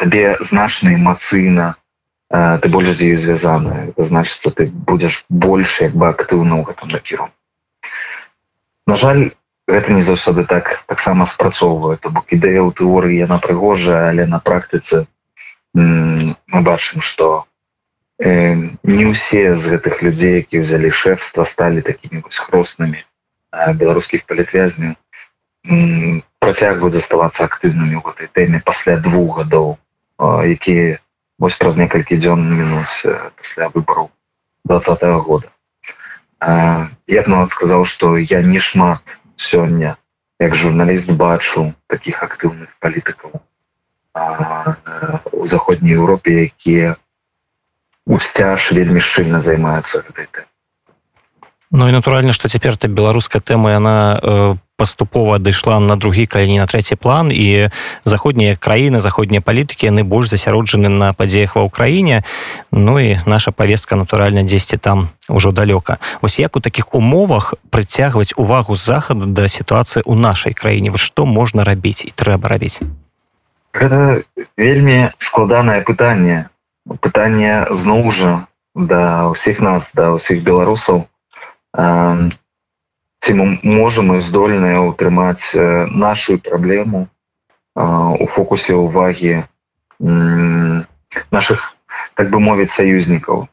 табе 0.00 0.36
значна 0.40 0.94
эмацыйна 0.94 1.76
э, 2.30 2.58
ты 2.62 2.68
больш 2.68 2.96
з 2.96 3.12
ёю 3.12 3.16
звязаны 3.20 3.92
значится 3.96 4.50
ты 4.50 4.66
будзеш 4.66 5.24
больш 5.28 5.80
як 5.84 5.92
бы 5.92 6.08
актыўна 6.08 6.56
ў 6.56 6.72
гэтым 6.72 6.88
накіру 6.96 7.28
на 8.88 8.96
жаль 8.96 9.22
гэта 9.68 9.92
не 9.92 10.00
заўсёды 10.06 10.46
так 10.48 10.72
таксама 10.88 11.28
спрацоўвае 11.28 12.00
то 12.00 12.08
бок 12.16 12.32
ідэя 12.32 12.64
ў 12.64 12.72
тэорыі 12.80 13.20
яна 13.28 13.38
прыгожая 13.44 14.08
але 14.08 14.24
на 14.24 14.40
практыцы 14.40 15.04
мы 15.76 16.64
бачым 16.64 17.04
что 17.04 17.44
э, 18.18 18.56
не 18.82 19.04
ўсе 19.12 19.54
з 19.54 19.76
гэтых 19.76 20.00
людзей 20.00 20.40
які 20.40 20.64
ўзялі 20.64 20.88
шэфства 20.88 21.44
сталі 21.44 21.84
такімі 21.84 22.24
вось 22.24 22.40
хроснымі 22.40 23.04
беларускіх 23.52 24.26
палітвязняў 24.30 24.94
працягваюць 26.40 26.96
заставацца 26.96 27.44
актыўнымі 27.44 27.96
ў 27.98 28.02
гэтай 28.06 28.28
тэме 28.32 28.58
пасля 28.64 28.96
двух 28.96 29.40
гадоў 29.42 29.76
якія 30.56 30.98
вось 31.38 31.56
праз 31.60 31.76
некалькі 31.80 32.16
дзён 32.20 32.40
мінус 32.60 33.04
пасля 33.36 33.68
выбараў 33.74 34.10
двадцатого 34.64 35.20
года. 35.20 35.48
Я 36.40 37.22
б 37.22 37.26
нават 37.28 37.50
сказаў 37.50 37.84
што 37.84 38.16
я 38.16 38.40
не 38.42 38.58
шмат 38.58 39.18
сёння 39.36 39.96
як 40.40 40.54
журналіст 40.54 41.12
бачу 41.12 41.74
таких 41.86 42.22
актыўных 42.24 42.72
палітыкаў 42.80 43.40
у 45.32 45.46
заходняй 45.46 45.94
Еўропе 45.96 46.32
якія 46.48 46.96
усцяж 48.06 48.72
вельмі 48.78 49.00
шчыльна 49.08 49.40
займаюцца 49.40 50.02
гэтай 50.06 50.26
тэмай 50.32 50.49
Ну 51.72 51.88
і 51.88 51.92
натуральна 51.92 52.32
што 52.34 52.48
цяпер 52.50 52.74
та 52.76 52.88
беларуская 52.90 53.38
тэма 53.38 53.78
яна 53.78 54.18
э, 54.18 54.56
паступова 54.74 55.36
адышла 55.38 55.78
на 55.78 55.94
другі 55.94 56.26
калі 56.26 56.58
на 56.58 56.66
трэці 56.66 56.96
план. 56.98 57.30
І 57.30 57.70
заходнія 58.02 58.56
краіны 58.56 58.98
заходнія 58.98 59.38
палітыкі 59.38 59.86
яны 59.86 60.02
больш 60.02 60.34
засяроджаны 60.34 60.90
на 60.90 61.12
падзеях 61.12 61.54
ва 61.54 61.68
ўкраіне. 61.70 62.26
Ну 62.72 62.98
і 62.98 63.22
наша 63.22 63.54
павестка 63.54 63.94
натуральна 63.94 64.42
дзесьці 64.42 64.82
там 64.82 65.14
ужо 65.28 65.52
далёка. 65.52 66.02
Вось 66.22 66.42
як 66.42 66.56
у 66.56 66.60
такіх 66.60 66.90
умовах 66.90 67.54
прыцягваць 67.70 68.34
увагу 68.34 68.74
захаду 68.74 69.30
да 69.30 69.46
сітуацыі 69.46 70.02
ў 70.02 70.18
нашай 70.18 70.56
краіне? 70.56 70.90
Вось 70.90 71.06
што 71.06 71.22
можна 71.22 71.62
рабіць 71.62 72.02
і 72.02 72.10
трэба 72.10 72.48
рабіць? 72.48 72.82
Гэта 73.78 74.26
вельмі 74.58 75.14
складанае 75.22 75.86
пытанне. 75.86 76.50
Пытанне 76.98 77.70
зноў 77.70 78.10
жа 78.10 78.50
да 78.74 79.30
ўсіх 79.30 79.62
нас 79.62 79.94
да 79.94 80.18
ўсіх 80.18 80.42
беларусаў 80.42 81.09
ці 81.76 83.30
мы 83.38 83.44
можам 83.62 84.14
і 84.16 84.20
здольныя 84.20 84.82
ўтрымаць 84.86 85.54
нашу 85.94 86.38
праблему 86.38 87.06
у 87.76 88.26
фокусе 88.26 88.74
ўвагі 88.74 89.46
наших 91.30 91.74
так 92.14 92.30
бы 92.30 92.40
мовіць 92.40 92.72
саюзнікаў 92.74 93.46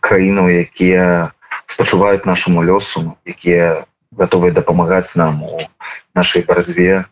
краінаў 0.00 0.46
якія 0.48 1.32
спачуваюць 1.66 2.28
нашаму 2.28 2.62
лёсу 2.66 3.16
якія 3.24 3.86
готовы 4.12 4.50
дапамагаць 4.52 5.14
нам 5.14 5.42
у 5.42 5.60
нашай 6.14 6.42
барацьбе. 6.42 7.06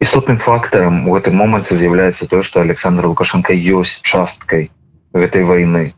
Істотным 0.00 0.38
фактарам 0.38 1.08
у 1.08 1.16
гэтым 1.16 1.36
моманце 1.40 1.76
з'яўляецца 1.76 2.28
тое 2.28 2.42
што 2.42 2.60
александр 2.60 3.08
лукашенко 3.08 3.52
ёсць 3.52 4.00
часткай 4.02 4.70
гэтай 5.14 5.44
войны 5.44 5.94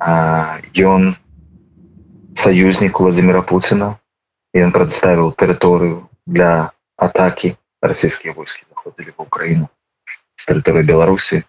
ён 0.00 1.16
саюзнік 2.34 3.00
владимира 3.00 3.42
путина 3.42 3.96
ён 4.56 4.72
прадставіў 4.72 5.32
тэрыторыю 5.36 6.08
для 6.26 6.72
атаки 6.96 7.56
расійскія 7.82 8.32
войскі 8.32 8.64
заходзілі 8.68 9.12
в 9.16 9.22
украіну 9.22 9.68
з 10.36 10.48
тэрыторыі 10.48 10.88
беларусі 10.88 11.44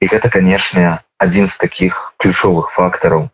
і 0.00 0.08
гэта 0.08 0.32
канешне 0.32 0.98
адзін 1.18 1.46
з 1.46 1.56
таких 1.60 2.14
ключовых 2.16 2.72
фактараў 2.72 3.28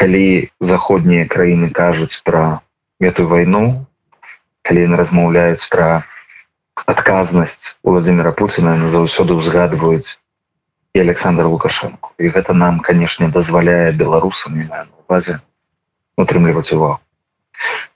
калі 0.00 0.26
заходнія 0.60 1.30
краіны 1.30 1.70
кажуць 1.70 2.22
пра 2.26 2.60
гэтую 3.00 3.28
вайну 3.30 3.86
калі 4.66 4.86
яны 4.86 4.98
размаўляюць 5.00 5.70
пра 5.72 6.04
адказнасць 6.86 7.76
владимира 7.84 8.32
путина 8.32 8.76
на 8.80 8.88
заўсёды 8.88 9.38
ўзгадваюць 9.38 10.19
і 10.94 11.00
александр 11.00 11.46
лукашенко. 11.46 12.10
І 12.18 12.32
гэта 12.34 12.52
нам 12.52 12.80
канешне 12.80 13.28
дазваляе 13.28 13.92
беларусам 13.92 14.58
увазе 15.06 15.38
утрымліваць 16.16 16.72
увагу 16.74 17.00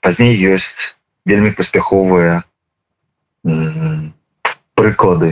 пазней 0.01 0.35
ёсць 0.53 0.95
вельмі 1.25 1.51
паспяховыя 1.57 2.43
прыклады 4.79 5.31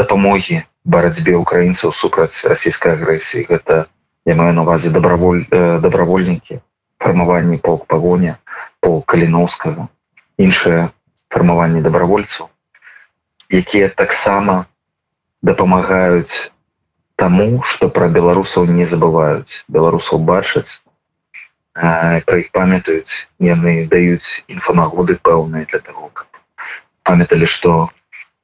дапамогі 0.00 0.60
барацьбе 0.84 1.36
украінцаў 1.40 1.94
супраць 1.96 2.44
расійскай 2.52 2.96
агрэсіі 2.96 3.46
гэта 3.52 3.78
я 4.28 4.36
маю 4.40 4.52
на 4.56 4.64
увазе 4.68 4.92
добраволь 4.96 5.44
добравольнікі 5.86 6.60
фармаванні 7.04 7.60
полк 7.68 7.86
пагоня 7.94 8.36
по 8.80 9.00
каліновскага 9.12 9.88
іншае 10.48 10.88
фармаванне 11.32 11.84
добравольцаў 11.84 12.48
якія 13.62 13.88
таксама 14.02 14.64
дапамагаюць 15.42 16.52
таму 17.16 17.62
што 17.72 17.88
пра 17.88 18.08
беларусаў 18.08 18.66
не 18.78 18.88
забываюць 18.88 19.64
беларусаў 19.68 20.24
бачаць 20.32 20.80
пра 21.76 22.36
іх 22.42 22.50
памятаюць 22.56 23.28
яны 23.52 23.86
даюць 23.94 24.44
інфанагоды 24.48 25.16
пэўныя 25.30 25.64
для 25.72 25.80
того 25.88 26.10
каб 26.14 26.26
памяталі 27.10 27.46
што 27.54 27.88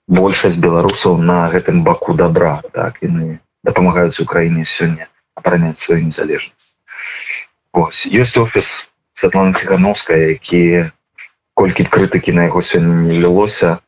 большасць 0.09 0.59
беларусаў 0.63 1.19
на 1.19 1.49
гэтым 1.51 1.83
баку 1.85 2.15
добра 2.15 2.63
так? 2.73 2.99
Яны 3.03 3.41
дапамагаюць 3.67 4.21
украіне 4.23 4.65
сёння 4.65 5.09
абараняць 5.35 5.79
сваю 5.79 6.03
незалежнасць. 6.05 6.75
Ось 7.73 8.07
ёсць 8.07 8.39
офіс 8.39 8.91
Святлана 9.17 9.57
цігановская 9.57 10.37
які 10.37 10.93
колькі 11.57 11.85
крытыкі 11.89 12.37
на 12.37 12.47
яго 12.49 12.63
сёння 12.63 12.95
не 13.09 13.19
лілося 13.21 13.81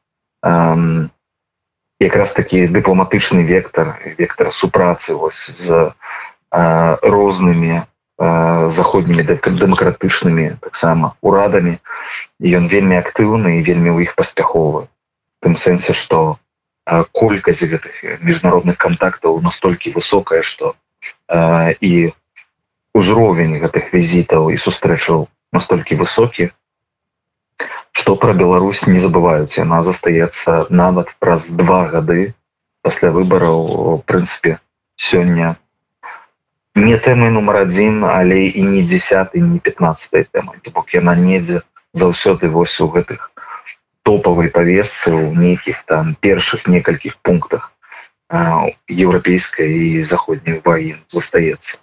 якраз 2.01 2.33
такі 2.33 2.67
дыпламатычны 2.67 3.43
вектор 3.43 3.99
вектор 4.19 4.53
супрацы 4.53 5.15
вось 5.15 5.51
з 5.51 5.93
а, 6.51 6.99
рознымі 7.03 7.85
заходнімі 8.19 9.23
дэмакратычнымі 9.23 10.59
таксама 10.61 11.15
урадамі 11.23 11.79
ён 12.43 12.67
вельмі 12.67 12.99
актыўны 12.99 13.59
і 13.59 13.63
вельмі 13.63 13.95
ў 13.95 14.11
іх 14.11 14.19
паспяховы 14.19 14.91
тым 15.39 15.55
сэнсе 15.55 15.95
што 15.95 16.39
колькасць 17.15 17.63
гэтых 17.63 18.03
міжнародных 18.27 18.77
контактаў 18.77 19.39
настолькі 19.39 19.95
высокая 19.95 20.43
што 20.43 20.75
і 21.79 22.11
узровень 22.91 23.55
гэтых 23.63 23.95
візітаў 23.95 24.51
і 24.51 24.59
сустрэчаў 24.59 25.29
настолькі 25.55 26.03
высокі 26.03 26.51
что 27.99 28.15
про 28.15 28.33
Беларусь 28.33 28.87
не 28.87 29.01
забываюць 29.03 29.59
она 29.59 29.83
застаецца 29.83 30.67
нават 30.71 31.15
праз 31.19 31.49
два 31.63 31.81
гады 31.95 32.35
пасля 32.87 33.11
выбораў 33.17 34.03
прынцыпе 34.07 34.59
сёння 34.95 35.57
не 36.79 36.97
тэмы 37.07 37.31
нумар 37.35 37.57
один 37.65 38.05
але 38.05 38.39
і 38.47 38.63
не 38.63 38.83
10 38.95 39.35
не 39.35 39.59
15 39.59 40.31
тэмы 40.31 40.63
бок 40.79 40.95
яна 40.95 41.17
недзе 41.25 41.63
заўсёды 42.05 42.55
вось 42.55 42.79
у 42.87 42.89
гэтых 42.95 43.33
топавай 44.07 44.49
павесцы 44.49 45.13
у 45.13 45.35
нейкіх 45.35 45.83
там 45.85 46.15
першых 46.15 46.71
некалькіх 46.71 47.19
пунктах 47.19 47.73
еўрапейскай 48.31 49.99
і 49.99 50.03
заходняй 50.03 50.61
ваін 50.65 51.03
застаецца. 51.09 51.79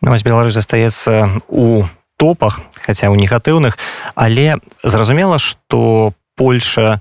Ну, 0.00 0.14
Беларусь 0.24 0.54
застаецца 0.54 1.42
у 1.48 1.84
топах 2.16 2.60
хотя 2.80 3.10
у 3.10 3.14
негатыўных 3.14 3.78
але 4.14 4.56
зразумела 4.82 5.38
что 5.38 6.12
Польша 6.34 7.00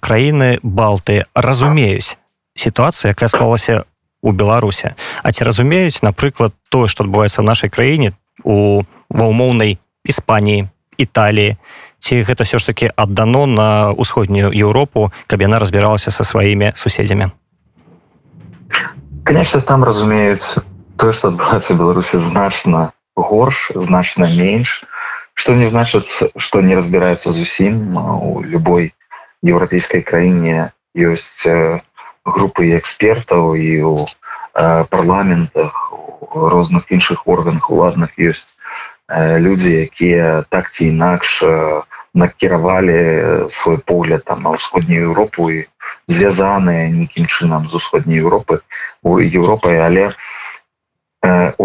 краіны 0.00 0.58
балты 0.62 1.24
разумеюць 1.34 2.18
сітуацыя 2.54 3.12
якая 3.12 3.28
склалася 3.28 3.84
у 4.22 4.32
беларусе 4.32 4.94
а 5.22 5.32
ці 5.32 5.44
разумеюць 5.44 6.02
напрыклад 6.02 6.52
тое 6.68 6.88
што 6.88 7.04
адбываецца 7.04 7.42
в 7.42 7.48
нашай 7.48 7.70
краіне 7.70 8.12
у 8.44 8.82
ва 9.08 9.26
умоўнай 9.26 9.78
іспаніі 10.04 10.68
італіі? 10.96 11.56
Ці 11.98 12.22
гэта 12.22 12.44
все 12.44 12.58
ж 12.58 12.66
таки 12.66 12.90
аддано 12.96 13.46
на 13.46 13.90
ўсходнюю 13.96 14.52
еўропу 14.52 15.12
каб 15.26 15.40
яна 15.40 15.58
разбіралася 15.58 16.10
со 16.10 16.24
сваімі 16.24 16.72
суседзямі? 16.76 17.32
Конечно 19.24 19.60
там 19.60 19.84
разумеюць 19.84 20.60
тое 20.96 21.12
что 21.12 21.32
адбываецца 21.32 21.74
беларусі 21.74 22.18
значна 22.18 22.95
горш 23.16 23.72
значна 23.74 24.28
менш. 24.28 24.84
Что 25.34 25.54
не 25.54 25.64
значыць 25.64 26.32
что 26.36 26.60
не 26.60 26.76
разбіраюцца 26.76 27.30
зусім. 27.30 27.96
У 27.96 28.42
любой 28.42 28.94
еўрапейскай 29.44 30.02
краіне 30.02 30.72
ёсць 30.96 31.44
групы 32.24 32.72
экспертаў 32.76 33.56
і 33.56 33.82
у 33.82 33.96
парламентах 34.90 35.92
розных 36.32 36.90
іншых 36.90 37.28
органах 37.28 37.70
уладных 37.70 38.16
ёсць 38.18 38.56
людзі 39.08 39.72
якія 39.88 40.44
так 40.48 40.72
ці 40.72 40.88
інакш 40.88 41.44
накіравалі 42.16 43.48
свой 43.52 43.76
погляд 43.78 44.24
там 44.24 44.42
на 44.42 44.56
ўсходнюю 44.56 45.12
Еўропу 45.12 45.52
і 45.52 45.68
звязаныя 46.08 46.88
нейкім 46.88 47.28
чынам 47.28 47.68
з 47.68 47.76
усходняй 47.76 48.24
Еўропы. 48.24 48.64
У 49.04 49.20
Еўропай 49.20 49.84
але 49.84 50.08
у 50.08 50.35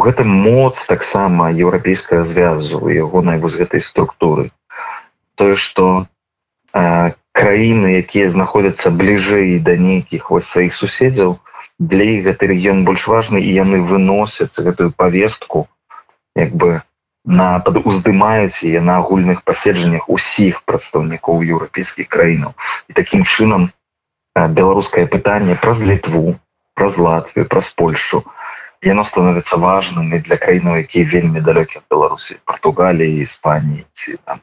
гэтым 0.06 0.30
моц 0.30 0.86
таксама 0.86 1.52
еўрапейская 1.52 2.24
звязу 2.24 2.88
ягонай 2.90 3.40
вось 3.40 3.58
гэтай 3.60 3.82
структуры. 3.82 4.52
Тое 5.36 5.56
што 5.56 6.08
краіны 6.74 7.98
якія 8.02 8.30
знаходзяцца 8.30 8.92
бліжэй 8.92 9.60
да 9.60 9.76
нейкіх 9.78 10.30
вось 10.32 10.48
сваіх 10.48 10.74
суседзяў 10.74 11.40
для 11.80 12.06
іх 12.16 12.30
гэты 12.30 12.48
рэгіён 12.54 12.86
больш 12.86 13.08
важны 13.08 13.42
і 13.42 13.52
яны 13.58 13.82
выносяць 13.82 14.54
гэтую 14.56 14.92
повестку 14.94 15.68
як 16.36 16.56
бы 16.56 16.82
на 17.26 17.60
падуздымаюць 17.60 18.66
яе 18.66 18.82
на 18.82 18.98
агульных 19.02 19.44
паседжаннях 19.44 20.10
усіх 20.10 20.64
прадстаўнікоў 20.66 21.46
еўрапейскіх 21.46 22.10
краінаў. 22.10 22.54
І 22.90 22.94
такім 22.98 23.24
чынам 23.24 23.70
беларускае 24.36 25.06
пытанне 25.06 25.56
праз 25.56 25.84
літву 25.86 26.38
праз 26.74 26.98
латвію 26.98 27.46
праз 27.46 27.70
польшу 27.70 28.24
яно 28.82 29.04
становіцца 29.06 29.58
важным 29.62 30.14
і 30.14 30.22
для 30.26 30.38
краінаў 30.38 30.82
якія 30.86 31.06
вельмі 31.06 31.42
далёкі 31.42 31.82
ад 31.82 31.86
беларусі. 31.90 32.38
Португаліі 32.46 33.22
іспаніі 33.22 33.86
ці 33.94 34.18
там 34.26 34.42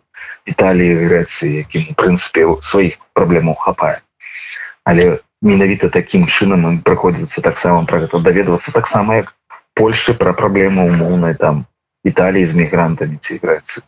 Італіі 0.49 1.05
Грэцыі 1.05 1.63
якім 1.63 1.93
у 1.93 1.95
прынцыпе 1.99 2.47
сваіх 2.65 2.99
праблемаў 3.13 3.59
хапае 3.59 3.99
але 4.89 5.21
менавіта 5.45 5.91
такім 5.93 6.25
чынам 6.27 6.81
прыходзіцца 6.81 7.45
таксама 7.45 7.85
пра 7.89 8.05
гэта 8.05 8.21
даведвацца 8.25 8.73
таксама 8.73 9.21
як 9.21 9.35
Польшы 9.79 10.15
пра 10.19 10.33
праблему 10.35 10.89
умоўнай 10.91 11.37
там 11.39 11.67
Італіі 12.09 12.47
з 12.49 12.57
мігрантамі 12.59 13.19
ці 13.21 13.37
Грэцыі. 13.43 13.85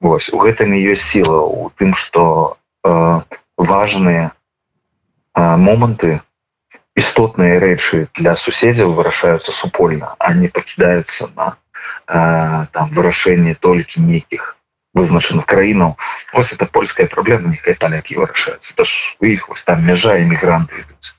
Вось 0.00 0.30
у 0.32 0.38
гэтым 0.40 0.72
ёсць 0.76 1.04
сіла 1.12 1.42
у 1.44 1.68
тым 1.76 1.92
што 1.98 2.56
э, 2.86 3.20
важныя 3.56 4.30
э, 4.30 5.56
моманты 5.66 6.20
істотныя 6.96 7.58
рэчы 7.62 8.08
для 8.18 8.34
суседзяў 8.36 8.94
вырашаюцца 8.98 9.52
супольна 9.52 10.14
а 10.18 10.32
не 10.34 10.48
пакідаюцца 10.48 11.30
на 11.36 11.56
э, 12.06 12.66
там 12.72 12.90
вырашэнне 12.96 13.54
толькі 13.54 14.02
нейкіх 14.06 14.56
вызначаных 14.94 15.46
краінаў 15.46 15.96
ось 16.32 16.52
это 16.52 16.66
польская 16.66 17.06
праблема 17.06 17.54
некая 17.54 17.76
палякі 17.78 18.18
вырашаюцца 18.22 18.74
это 18.74 18.84
ж 18.84 19.16
у 19.20 19.30
іх 19.30 19.48
вось 19.48 19.62
там 19.62 19.86
мяжа 19.86 20.18
эмігранты 20.18 20.82
ідуць 20.82 21.14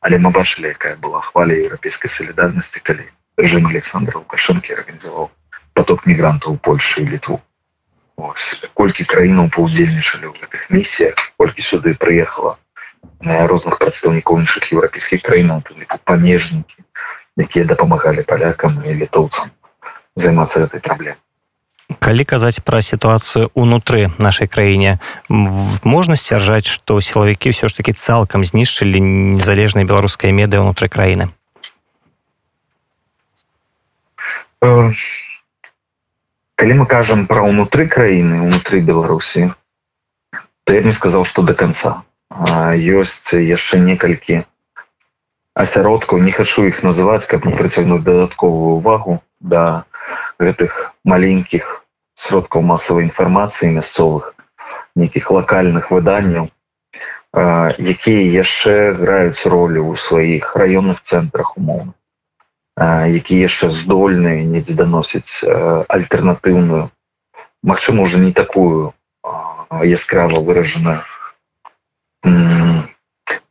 але 0.00 0.20
мы 0.20 0.30
бачылі 0.30 0.74
якая 0.76 0.96
была 1.00 1.24
хваля 1.24 1.56
еўрапейскай 1.56 2.12
салідарнасці 2.12 2.84
калі 2.84 3.08
рэжым 3.40 3.72
александра 3.72 4.20
лукашэнкі 4.20 4.76
арганізаваў 4.76 5.30
поток 5.72 6.06
мігрантаў 6.06 6.58
у 6.58 6.62
польшу 6.68 7.00
і 7.02 7.08
літву 7.16 7.40
колькі 8.74 9.04
краінаў 9.14 9.48
паўдзельнічалі 9.56 10.28
ў 10.28 10.34
гэтых 10.44 10.68
місіях 10.70 11.16
колькі 11.40 11.64
сюды 11.64 11.96
прыехала 12.04 12.58
розных 13.20 13.78
прадстаўнікоў 13.78 14.44
іншых 14.44 14.72
еўрапейскіх 14.72 15.22
краінаў 15.22 15.62
памежнікі 16.04 16.84
якія 17.36 17.64
дапамагалі 17.64 18.22
палякам 18.22 18.82
і 18.86 18.94
літоўцам 18.94 19.50
займацца 20.16 20.64
гэтай 20.64 20.80
праблемай. 20.80 21.18
Калі 22.00 22.24
казаць 22.24 22.64
пра 22.64 22.80
сітуацыю 22.80 23.50
унутры 23.52 24.08
нашай 24.18 24.48
краіне 24.48 24.98
можна 25.28 26.16
сцвярджаць 26.16 26.64
што 26.64 26.96
сілавікі 27.00 27.52
ўсё 27.52 27.68
ж 27.68 27.76
таки 27.76 27.92
цалкам 27.92 28.44
знішчылі 28.44 29.02
незалежнай 29.36 29.84
беларускай 29.84 30.32
медыа 30.32 30.64
ўнутры 30.64 30.88
краіны? 30.88 31.28
Э, 34.64 34.96
калі 36.56 36.72
мы 36.80 36.86
кажам 36.88 37.26
пра 37.28 37.44
ўнутры 37.44 37.84
краіны 37.84 38.48
унутры 38.48 38.80
беларусі 38.80 39.52
то 40.64 40.72
я 40.72 40.80
не 40.80 40.92
сказаў 40.92 41.28
што 41.28 41.44
до 41.44 41.52
конца 41.52 42.00
ёсць 42.34 43.32
яшчэ 43.34 43.78
некалькі 43.78 44.42
асяродкаў 45.54 46.18
не 46.18 46.32
хачу 46.34 46.66
іх 46.70 46.82
называць 46.82 47.26
каб 47.30 47.46
не 47.46 47.54
прыцягнуць 47.60 48.02
дадатковую 48.02 48.74
увагу 48.78 49.20
да 49.40 49.84
гэтых 50.42 50.94
маленькіх 51.04 51.68
сродкаў 52.14 52.66
масавай 52.70 53.06
інфармацыі 53.06 53.70
мясцовых 53.76 54.34
нейкіх 54.96 55.30
лакальных 55.30 55.90
выданняў 55.94 56.50
якія 57.94 58.24
яшчэ 58.42 58.74
граюць 58.98 59.46
ролю 59.46 59.86
ў 59.90 59.94
сваіх 60.06 60.56
раённых 60.64 61.00
цэнтрах 61.02 61.54
умоўна 61.62 61.94
які 63.14 63.38
яшчэ 63.38 63.70
здольныя 63.70 64.42
недзе 64.42 64.74
даносіць 64.74 65.46
альтэрнатыўную 65.46 66.90
Мачыма 67.64 68.02
уже 68.02 68.18
не 68.18 68.32
такую 68.32 68.92
яскрава 69.82 70.40
выражаную 70.40 71.00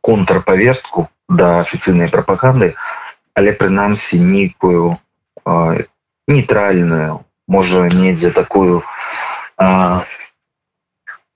контрпавестку 0.04 1.08
да 1.28 1.60
афіцыйнай 1.64 2.10
прапаганды 2.12 2.74
але 3.34 3.52
прынамсі 3.52 4.20
нейкую 4.20 4.96
нейтральную 6.28 7.24
можа 7.48 7.88
недзе 7.92 8.30
такую 8.30 8.82
а, 9.58 10.04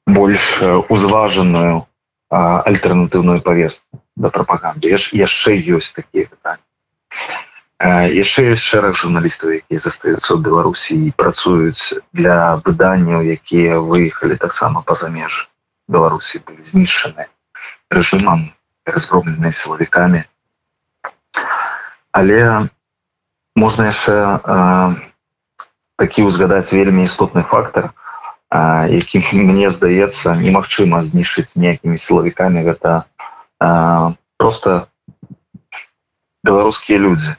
больш 0.07 0.63
узважаную 0.89 1.87
альтэрнатыўную 2.31 3.41
повестку 3.43 4.01
да 4.17 4.31
прапаганды. 4.31 4.89
Яшчэ 4.93 5.57
ёсць 5.77 5.93
такія 5.97 6.29
пытанні. 6.29 6.65
Яшчэ 8.21 8.53
ёсць 8.53 8.65
шэраг 8.65 8.97
журналістаў 9.01 9.61
якія 9.61 9.79
застаюцца 9.79 10.35
ў 10.35 10.39
беларусі 10.43 10.97
і 11.09 11.15
працуюць 11.15 12.01
для 12.13 12.57
выданняў 12.65 13.23
якія 13.23 13.79
выехалі 13.81 14.37
таксама 14.37 14.83
па-за 14.83 15.09
межы 15.09 15.47
беларусі 15.89 16.43
былі 16.47 16.65
знішчаны 16.65 17.29
рэжымам 17.91 18.49
разгромленыя 18.89 19.53
сілавікамі 19.53 20.25
але 22.13 22.41
можна 23.57 23.89
яшчэ 23.91 24.17
такі 25.99 26.29
узгадаць 26.31 26.73
вельмі 26.73 27.09
істотны 27.09 27.43
фактор 27.43 27.91
які 28.51 29.21
мне 29.33 29.71
здаецца 29.71 30.35
немагчыма 30.37 31.03
знішчыць 31.03 31.57
ніякімі 31.57 31.99
сілавікамі. 31.99 32.65
Гэта 32.65 33.05
а, 33.61 34.13
просто 34.39 34.89
беларускія 36.45 36.99
людзі. 36.99 37.37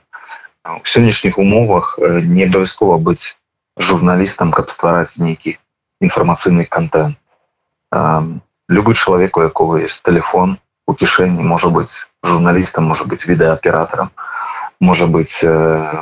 У 0.69 0.85
сённяшніх 0.85 1.39
умовах 1.39 1.97
не 1.99 2.45
абавязкова 2.45 3.01
быць 3.01 3.37
журналістам 3.79 4.51
каб 4.51 4.69
ствараць 4.69 5.17
нейкі 5.17 5.57
інфармацыйны 6.03 6.65
контент 6.69 7.17
любы 7.91 8.93
чалавек 8.93 9.37
у 9.37 9.41
якого 9.41 9.77
есть 9.77 10.03
телефон 10.03 10.57
у 10.87 10.93
кішэні 10.93 11.41
можа 11.41 11.69
быць 11.69 12.09
журналістам 12.23 12.85
можа 12.89 13.05
быць 13.05 13.25
відэааператарам 13.25 14.11
можа 14.79 15.07
быць 15.07 15.43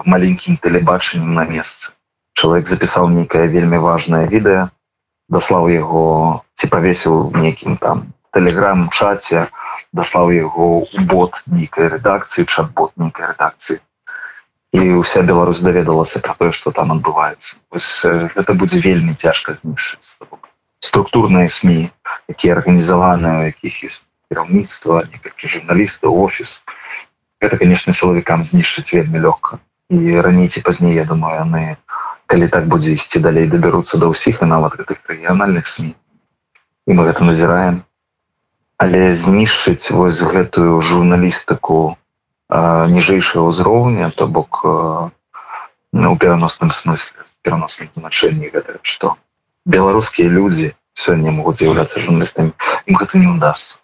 маленькім 0.06 0.58
тэлебачаннем 0.58 1.34
на 1.34 1.46
месцы. 1.46 1.92
Чалавек 2.38 2.68
запісаў 2.68 3.10
нейкае 3.10 3.48
вельмі 3.48 3.80
важное 3.82 4.28
відэа 4.28 4.70
даслаў 5.30 5.70
яго 5.74 6.04
ці 6.56 6.70
павесіў 6.76 7.34
нейкім 7.36 7.78
там 7.82 8.14
тэлеграм 8.32 8.88
чаце 8.94 9.48
даслаў 9.94 10.32
яго 10.36 10.68
у 10.86 11.06
бот 11.12 11.42
нейкай 11.48 11.90
рэдакцыі 11.96 12.46
чат-бот 12.46 12.94
нейкай 12.96 13.32
рэдакцыі. 13.34 13.80
І 14.78 15.00
ўся 15.00 15.24
Беларусь 15.24 15.64
даведалася 15.66 16.20
про 16.20 16.36
тое 16.36 16.52
что 16.52 16.72
там 16.72 16.92
адбываецца. 16.92 17.58
Гэта 18.36 18.54
будзе 18.54 18.84
вельмі 18.84 19.16
цяжка 19.16 19.56
знішчыць 19.58 20.20
структурныя 20.80 21.50
сМ 21.50 21.90
якія 22.30 22.56
арганізаваныя 22.58 23.52
якіх 23.52 23.84
есть 23.84 24.06
кіраўніцтва 24.30 25.08
некалькі 25.14 25.48
журналістаў 25.48 26.14
офіс 26.24 26.64
это 27.40 27.58
конечно 27.58 27.94
сілавікам 27.94 28.44
знішчыць 28.44 28.94
вельмі 28.94 29.24
лёгка 29.26 29.60
і 29.90 30.22
раней 30.22 30.50
ці 30.50 30.62
пазней 30.62 30.96
я 31.00 31.06
думаю 31.06 31.36
яны 31.40 31.78
калі 32.28 32.48
так 32.54 32.68
будзе 32.68 32.94
ісці 32.94 33.24
далей 33.24 33.48
дабяруцца 33.48 33.98
да 33.98 34.12
ўсіх 34.12 34.42
і 34.44 34.52
нават 34.54 34.78
гэтых 34.80 35.06
рэгіянальных 35.12 35.68
сМ 35.68 35.94
і 36.88 36.92
мы 36.98 37.08
гэта 37.10 37.24
назіраем 37.28 37.84
але 38.78 39.14
знішчыць 39.14 39.92
вось 39.92 40.22
гэтую 40.22 40.82
журналістыку 40.90 41.98
ніжэйшага 42.96 43.48
ўзроўня 43.50 44.12
то 44.16 44.28
бок 44.28 44.62
ну, 44.66 46.12
у 46.12 46.18
пераносным 46.18 46.70
смысле 46.70 47.26
пераносным 47.42 47.90
значэнні 47.96 48.52
гэта 48.54 48.78
што 48.84 49.16
беларускія 49.68 50.32
людзі 50.32 50.72
сёння 50.98 51.36
могуць 51.40 51.60
з'яўляцца 51.60 52.00
журналістамі 52.00 52.52
ім 52.88 52.96
гэта 53.02 53.20
не 53.24 53.30
ўдастся 53.34 53.84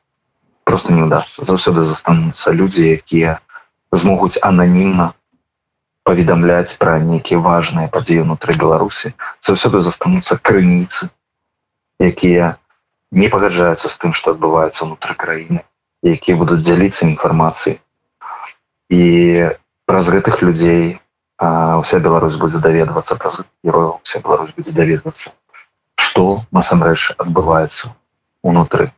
просто 0.63 0.93
не 0.93 1.03
ўдастся 1.03 1.43
заўсёды 1.49 1.83
застануцца 1.87 2.55
людзі 2.55 2.87
якія 2.99 3.39
змогуць 3.91 4.39
ананімна 4.41 5.13
паведамляць 6.03 6.75
пра 6.79 6.97
нейкія 6.99 7.39
важныя 7.39 7.91
падзеі 7.91 8.23
ўнутры 8.25 8.55
беларусі. 8.59 9.13
Заўсёды 9.39 9.79
застануцца 9.85 10.37
крыніцы 10.49 11.09
якія 11.99 12.57
не 13.11 13.29
пагаджаюцца 13.29 13.87
з 13.87 13.95
тым 14.01 14.11
што 14.17 14.35
адбываецца 14.35 14.83
ўнутры 14.87 15.15
краіны 15.15 15.63
якія 16.03 16.35
будуць 16.35 16.63
дзяліцца 16.63 17.07
інфармацыяй. 17.07 17.79
І 18.91 19.03
праз 19.87 20.11
гэтых 20.11 20.43
людзей 20.43 20.99
уся 21.39 21.99
Беларусь 22.03 22.35
будзе 22.41 22.59
даведвацца 22.59 23.15
праз 23.15 23.39
герояў 23.63 23.99
вся 24.03 24.19
Беларусь 24.19 24.51
будзе 24.57 24.75
даведвацца 24.75 25.31
што 25.95 26.45
насамрэч 26.51 27.15
адбываецца 27.17 27.93
унутры 28.43 28.91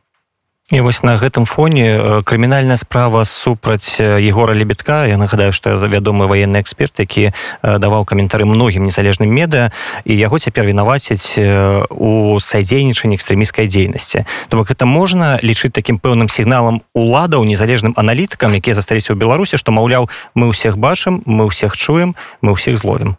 І 0.72 0.80
вось 0.82 1.04
на 1.06 1.14
гэтым 1.14 1.44
фоне 1.46 2.22
крымінальная 2.26 2.74
справа 2.74 3.22
супраць 3.22 4.02
егора 4.02 4.50
лебедка. 4.50 5.06
Я 5.06 5.14
нагадаю 5.14 5.52
што 5.54 5.78
вядомы 5.86 6.26
военны 6.26 6.58
эксперт 6.58 6.98
які 6.98 7.30
даваў 7.62 8.02
каментары 8.02 8.50
многім 8.50 8.82
незалежным 8.82 9.30
медыа 9.30 9.70
і 10.02 10.18
яго 10.18 10.42
цяпер 10.42 10.66
вінаваціць 10.66 11.38
у 11.38 12.40
садзейнічанні 12.42 13.14
экстрэміскай 13.14 13.70
дзейнасці. 13.70 14.26
То 14.50 14.58
бок 14.58 14.74
это 14.74 14.90
можна 14.90 15.38
лічыць 15.38 15.70
такім 15.70 16.02
пэўным 16.02 16.26
сігналам 16.26 16.82
уладаў 16.98 17.46
незалежным 17.46 17.94
аналітыкам 17.94 18.50
якія 18.58 18.74
засталіся 18.74 19.14
ў 19.14 19.22
беларусе 19.22 19.62
што 19.62 19.70
маўляў 19.70 20.10
мы 20.34 20.50
ўсіх 20.50 20.82
бачым 20.82 21.22
мы 21.30 21.46
ўсіх 21.46 21.78
чуем 21.78 22.18
мы 22.42 22.58
ўсіх 22.58 22.74
зловім 22.74 23.14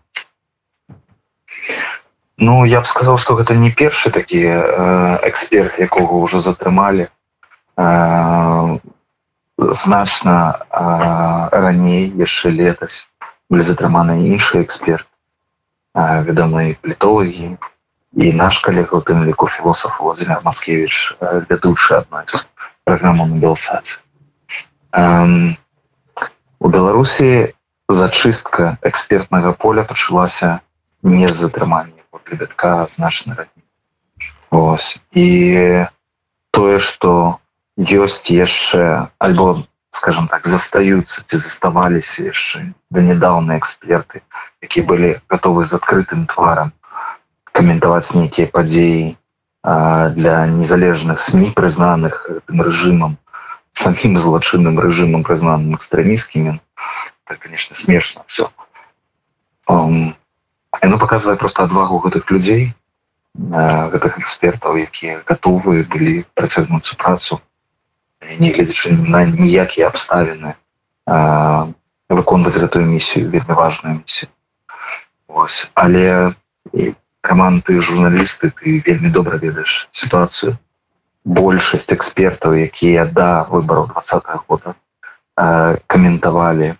Ну 2.37 2.65
я 2.65 2.81
б 2.81 2.85
сказаў 2.85 3.17
што 3.17 3.33
гэта 3.37 3.55
не 3.57 3.71
першы 3.71 4.13
такі 4.13 4.41
э, 4.45 4.57
эксперт 5.25 5.79
якога 5.81 6.21
ўжо 6.21 6.39
затрымалі 6.39 7.09
значна 9.57 10.65
раней 10.69 12.09
яшчэ 12.13 12.49
летась 12.53 13.09
былі 13.49 13.65
затрыманы 13.65 14.29
іншы 14.29 14.61
эксперт 14.61 15.07
вядомыя 15.97 16.77
палітолагі 16.81 17.57
і 18.17 18.31
наш 18.33 18.61
калега 18.65 19.01
у 19.01 19.01
тым 19.01 19.25
ліку 19.25 19.47
філосаф 19.47 19.99
владимир 19.99 20.41
маскевич 20.45 21.17
вядучы 21.21 21.97
адной 22.01 22.25
з 22.29 22.45
праграму 22.85 23.25
на 23.25 23.41
белсаце 23.41 23.97
у 26.59 26.69
беларусі 26.69 27.53
зачыстка 27.89 28.77
экспертнага 28.81 29.53
поля 29.53 29.83
пачалася 29.83 30.59
не 31.01 31.27
з 31.27 31.33
затрымання 31.33 31.96
лебедка 32.25 32.85
значна 32.87 33.35
раней 33.35 33.65
ось. 34.49 34.99
І 35.11 35.85
тое 36.51 36.79
что 36.79 37.39
ёсць 37.77 38.33
яшчэ 38.33 39.13
альбо 39.19 39.63
скажем 39.91 40.27
так 40.27 40.47
застаюцца 40.47 41.21
ці 41.25 41.37
заставаліся 41.37 42.29
яшчэ 42.29 42.73
да 42.89 43.01
нядаўна 43.05 43.57
эксперты 43.61 44.21
якія 44.61 44.85
былі 44.85 45.09
готовы 45.29 45.65
з 45.65 45.77
адкрытым 45.77 46.25
тварам 46.25 46.73
каментаваць 47.53 48.13
нейкія 48.17 48.49
падзеі 48.49 49.15
для 50.17 50.35
незалежных 50.47 51.19
сМ 51.21 51.53
прызнаных 51.53 52.25
гэтым 52.29 52.61
рэжымам 52.69 53.17
самім 53.73 54.17
злачынным 54.17 54.79
рэжымам 54.81 55.23
прызнаным 55.27 55.75
экстрэміскімі 55.77 56.57
так, 57.25 57.39
конечно 57.39 57.75
смешна 57.75 58.23
все 58.27 58.49
яно 60.81 60.97
показывае 60.97 61.37
просто 61.37 61.63
адвагу 61.63 61.99
гэтых 62.05 62.31
людзей 62.31 62.73
гэтых 63.37 64.19
экспертаў 64.19 64.77
якія 64.81 65.21
готовы 65.29 65.83
былі 65.83 66.25
працягнуцца 66.33 66.97
працу 66.97 67.39
не 68.39 68.51
гледзячы 68.51 68.91
на 68.97 69.25
ніякія 69.25 69.87
абставіны 69.93 70.55
выконваць 72.09 72.57
гэтую 72.57 72.85
місію 72.85 73.29
вельмі 73.29 73.53
важную 73.61 74.01
місію 74.01 74.29
Ось. 75.27 75.71
але 75.75 76.33
каманды 77.21 77.79
журналісты 77.81 78.49
ты 78.49 78.81
вельмі 78.87 79.09
добра 79.09 79.37
ведаеш 79.37 79.87
сітуацыю 79.91 80.57
большасць 81.23 81.93
экспертаў 81.93 82.55
якія 82.55 83.05
да 83.05 83.43
выбараў 83.51 83.91
два 83.93 84.41
года 84.47 84.75
каментавалі 85.87 86.75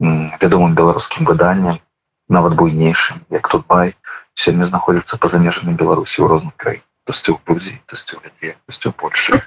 вядомым 0.00 0.74
беларускім 0.74 1.24
выданнем 1.24 1.78
нават 2.28 2.56
буйнейшым 2.58 3.22
як 3.30 3.48
тут 3.48 3.66
бай 3.66 3.94
сёння 4.34 4.64
знаходзіцца 4.70 5.18
па-за 5.22 5.38
межамі 5.44 5.74
беларусі 5.82 6.22
ў 6.22 6.26
розных 6.34 6.54
краін 6.56 6.82
тосьці 7.06 7.30
ў 7.32 7.38
грузі 7.46 7.74
тосьці 7.86 8.18
ў 8.18 8.92
Польшы 8.92 9.42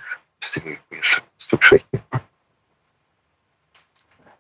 стучэй 1.38 1.84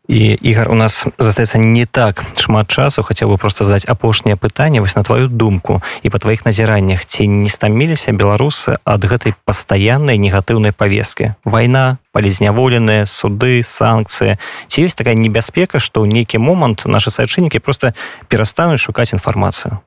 і 0.10 0.34
ігар 0.42 0.72
у 0.72 0.76
нас 0.76 1.06
застаецца 1.22 1.62
не 1.62 1.86
так 1.86 2.26
шмат 2.34 2.66
часу 2.74 3.06
хацеў 3.06 3.30
бы 3.30 3.38
просто 3.38 3.62
задаць 3.62 3.86
апошняе 3.86 4.34
пытанне 4.34 4.82
вось 4.82 4.98
на 4.98 5.06
твою 5.06 5.30
думку 5.30 5.86
і 6.02 6.10
па 6.10 6.18
тваіх 6.18 6.50
назіраннях 6.50 7.06
ці 7.06 7.30
не 7.30 7.46
стаміліся 7.46 8.10
беларусы 8.18 8.82
ад 8.82 9.06
гэтай 9.06 9.38
пастаяннай 9.46 10.18
негатыўнай 10.18 10.74
павесткі? 10.74 11.38
Вайна 11.46 12.02
палізняволеныя 12.10 13.06
суды 13.06 13.62
санкцыі. 13.62 14.42
Ці 14.66 14.90
ёсць 14.90 14.98
такая 14.98 15.14
небяспека 15.14 15.78
што 15.78 16.02
ў 16.02 16.10
нейкі 16.10 16.42
момант 16.42 16.90
нашы 16.90 17.14
сачыннікі 17.14 17.62
просто 17.62 17.94
перастануць 18.34 18.82
шукаць 18.82 19.14
інфармацыю? 19.14 19.78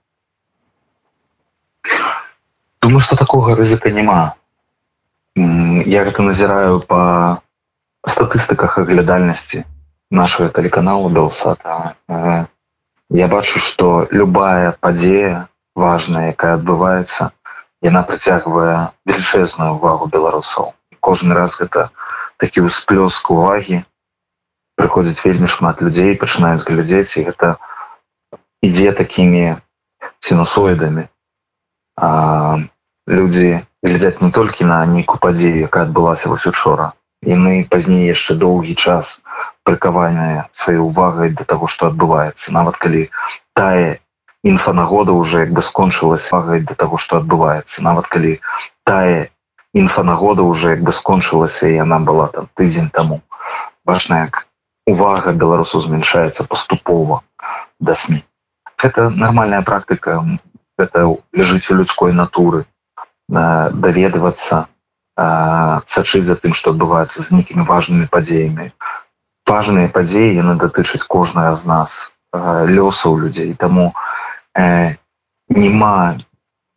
Думаю 2.79 3.03
что 3.03 3.19
такога 3.19 3.59
рызыка 3.59 3.91
няма. 3.91 4.39
Я 5.35 6.07
гэта 6.07 6.23
назіраю 6.23 6.79
по 6.87 7.43
статыстыках 8.07 8.79
аглядальнасці 8.79 9.67
нашего 10.13 10.49
тэлеканалу 10.49 11.09
белсата 11.09 11.97
я 13.11 13.29
бачу 13.29 13.59
что 13.59 14.07
любая 14.11 14.77
падзея 14.81 15.49
важная 15.75 16.37
якая 16.37 16.55
адбываецца 16.61 17.33
яна 17.81 18.03
прыцягвае 18.11 18.93
велічэзную 19.09 19.71
увагу 19.81 20.11
беларусаў 20.13 20.75
кожны 21.01 21.35
раз 21.35 21.57
гэта 21.57 21.89
такі 22.37 22.69
ўсплёск 22.69 23.33
увагі 23.33 23.81
прыходзіць 24.77 25.25
вельмі 25.25 25.49
шмат 25.49 25.81
людзей 25.81 26.15
пачынаюць 26.21 26.69
глядзець 26.69 27.17
і 27.17 27.27
гэта 27.33 27.57
ідзе 28.69 28.93
такімі 29.01 29.57
сінусоідамі 30.21 31.09
людзі 33.17 33.51
глядзяць 33.83 34.21
не 34.21 34.31
толькі 34.31 34.69
на 34.69 34.85
нейкую 34.87 35.25
падзею 35.25 35.73
якая 35.73 35.89
адбылася 35.89 36.29
вось 36.29 36.47
учора 36.47 36.93
мы 37.23 37.65
пазней 37.71 38.11
яшчэ 38.13 38.37
доўгі 38.37 38.75
час 38.75 39.19
прыкаваная 39.65 40.49
сваёй 40.53 40.79
увагай 40.79 41.31
да 41.31 41.45
таго 41.45 41.67
што 41.67 41.91
адбываецца. 41.91 42.53
Нават 42.53 42.77
калі 42.77 43.11
тая 43.55 43.99
інфанагода 44.45 45.13
уже 45.13 45.41
як 45.47 45.53
бы 45.53 45.63
скончылась 45.63 46.31
вагай 46.33 46.61
да 46.61 46.75
таго 46.75 46.99
што 46.99 47.19
адбываецца. 47.23 47.83
Нават 47.83 48.07
калі 48.07 48.41
тая 48.85 49.29
інфанагода 49.75 50.43
уже 50.43 50.71
як 50.71 50.83
бы 50.83 50.93
скончылася 50.93 51.69
і 51.69 51.79
яна 51.79 51.99
была 51.99 52.29
там 52.29 52.49
тыдзень 52.55 52.91
таму. 52.91 53.23
Важна 53.85 54.27
як 54.27 54.47
увага 54.87 55.33
беларусу 55.33 55.81
змяншаецца 55.81 56.45
паступова 56.45 57.23
да 57.81 57.95
сМ. 57.95 58.23
Это 58.83 59.11
нармальная 59.11 59.63
практыка 59.63 60.25
это 60.79 61.17
лежыць 61.33 61.71
у 61.71 61.75
людской 61.75 62.13
натуры 62.13 62.67
даведвацца 63.29 64.67
сачыць 65.17 66.25
за 66.27 66.37
тым 66.37 66.53
што 66.57 66.73
адбываецца 66.73 67.23
з 67.23 67.31
нейкімі 67.31 67.65
важнымі 67.69 68.09
падзеямі 68.11 68.73
важныя 69.47 69.89
падзеі 69.93 70.37
яны 70.39 70.57
датычаць 70.57 71.05
кожнага 71.07 71.55
з 71.57 71.67
нас 71.67 72.13
лёсаў 72.33 73.19
людзей. 73.21 73.55
Таму 73.55 73.93
э, 74.57 74.97
няма 75.49 76.19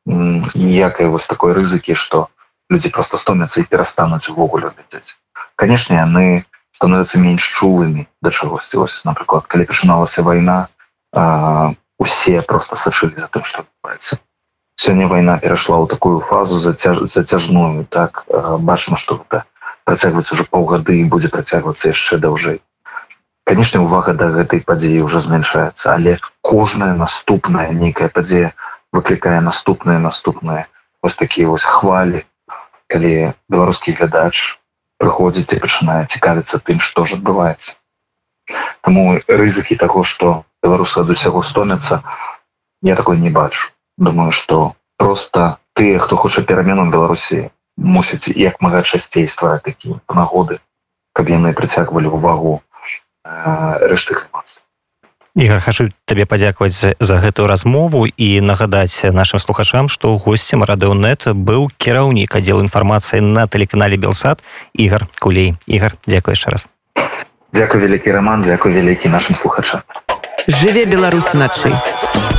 ніякай 0.05 1.07
вось 1.07 1.27
такой 1.27 1.53
рызыкі 1.53 1.95
што 1.95 2.27
людзі 2.69 2.89
просто 2.89 3.17
стомяцца 3.17 3.61
і 3.61 3.69
перастануць 3.69 4.29
увогуле 4.29 4.69
глядзець. 4.73 5.17
Канешне 5.55 5.97
яны 5.97 6.45
становятся 6.75 7.19
менш 7.19 7.41
чулымі 7.55 8.07
да 8.21 8.29
чагосьці. 8.29 8.83
Ось 8.83 9.01
напрыклад 9.05 9.47
калі 9.47 9.65
пачыналася 9.65 10.21
вайна 10.21 10.67
усе 11.97 12.41
просто 12.41 12.75
сачылі 12.75 13.15
за 13.17 13.31
тым 13.31 13.47
што 13.47 13.63
адбываецца. 13.63 14.19
Сёння 14.75 15.07
вайна 15.07 15.39
перайшла 15.39 15.79
ў 15.79 15.87
такую 15.87 16.19
фазу 16.19 16.59
зацяж 16.59 17.07
зацяжную 17.07 17.87
так 17.87 18.27
бачым 18.59 18.99
што 18.99 19.23
гэта 19.23 19.47
працягваць 19.89 20.31
уже 20.35 20.45
паўгады 20.55 20.99
і 20.99 21.09
будзе 21.15 21.31
працягвацца 21.37 21.91
яшчэ 21.93 22.21
даўжэй 22.27 22.59
канешне 23.49 23.81
увага 23.85 24.17
да 24.19 24.29
гэтай 24.37 24.65
падзеі 24.69 25.05
уже 25.07 25.23
змяншаецца 25.25 25.87
але 25.95 26.19
кожная 26.51 26.93
наступная 27.01 27.67
нейкая 27.81 28.09
падзея 28.19 28.53
выклікае 28.97 29.39
наступнае 29.49 29.99
наступнае 30.09 30.61
вось 31.05 31.19
такія 31.23 31.49
вось 31.53 31.67
хвалі 31.77 32.25
калі 32.93 33.15
беларускі 33.49 33.93
глядач 33.99 34.35
прыходзіць 35.01 35.53
і 35.55 35.61
пачынае 35.63 36.01
цікавіцца 36.05 36.59
тым 36.69 36.79
што 36.87 37.05
ж 37.05 37.19
адбываецца. 37.19 37.75
Таму 38.85 39.03
рызыкі 39.41 39.77
таго 39.81 40.03
што 40.11 40.45
беларусы 40.65 41.01
ад 41.01 41.11
усяго 41.15 41.41
стомяцца 41.43 42.01
я 42.89 42.95
такой 42.95 43.19
не 43.19 43.29
бачу. 43.29 43.69
Думаю 43.97 44.31
что 44.31 44.75
просто 44.97 45.57
тыя 45.73 45.99
хто 45.99 46.15
хоча 46.15 46.41
перамену 46.41 46.89
беларусі 46.91 47.49
мусіць 47.77 48.31
як 48.35 48.61
мага 48.61 48.83
часцей 48.83 49.27
ствараць 49.27 49.63
такія 49.63 49.99
нагоды 50.09 50.59
каб 51.15 51.31
яны 51.31 51.55
прыцягвалі 51.55 52.11
ўвагу 52.11 52.59
рэшты 53.23 54.19
грамадства. 54.19 54.61
Ігор 55.35 55.59
хачу 55.59 55.91
табе 56.07 56.23
падзякаваць 56.23 56.95
за 56.99 57.15
гэтую 57.19 57.47
размову 57.47 58.05
і 58.07 58.27
нагадаць 58.39 59.03
нашим 59.03 59.39
слухачам 59.39 59.91
што 59.91 60.15
госцем 60.19 60.63
радыонет 60.63 61.27
быў 61.31 61.71
кіраўнік 61.75 62.35
аддзел 62.35 62.63
інфармацыі 62.63 63.19
на 63.23 63.47
тэлеканале 63.47 63.99
белсад 63.99 64.43
ігар 64.75 65.07
кулей. 65.19 65.55
Ігар 65.67 65.99
дзякуй 66.07 66.39
яшчэ 66.39 66.55
раз. 66.55 66.67
Дзякуй 67.51 67.83
вялікі 67.83 68.11
роман 68.11 68.47
дзякуй 68.47 68.75
вялікі 68.75 69.11
нашим 69.11 69.35
слухачам. 69.35 69.83
Жыве 70.47 70.85
беларусь 70.85 71.33
начай 71.33 71.75
беларускія 71.75 72.34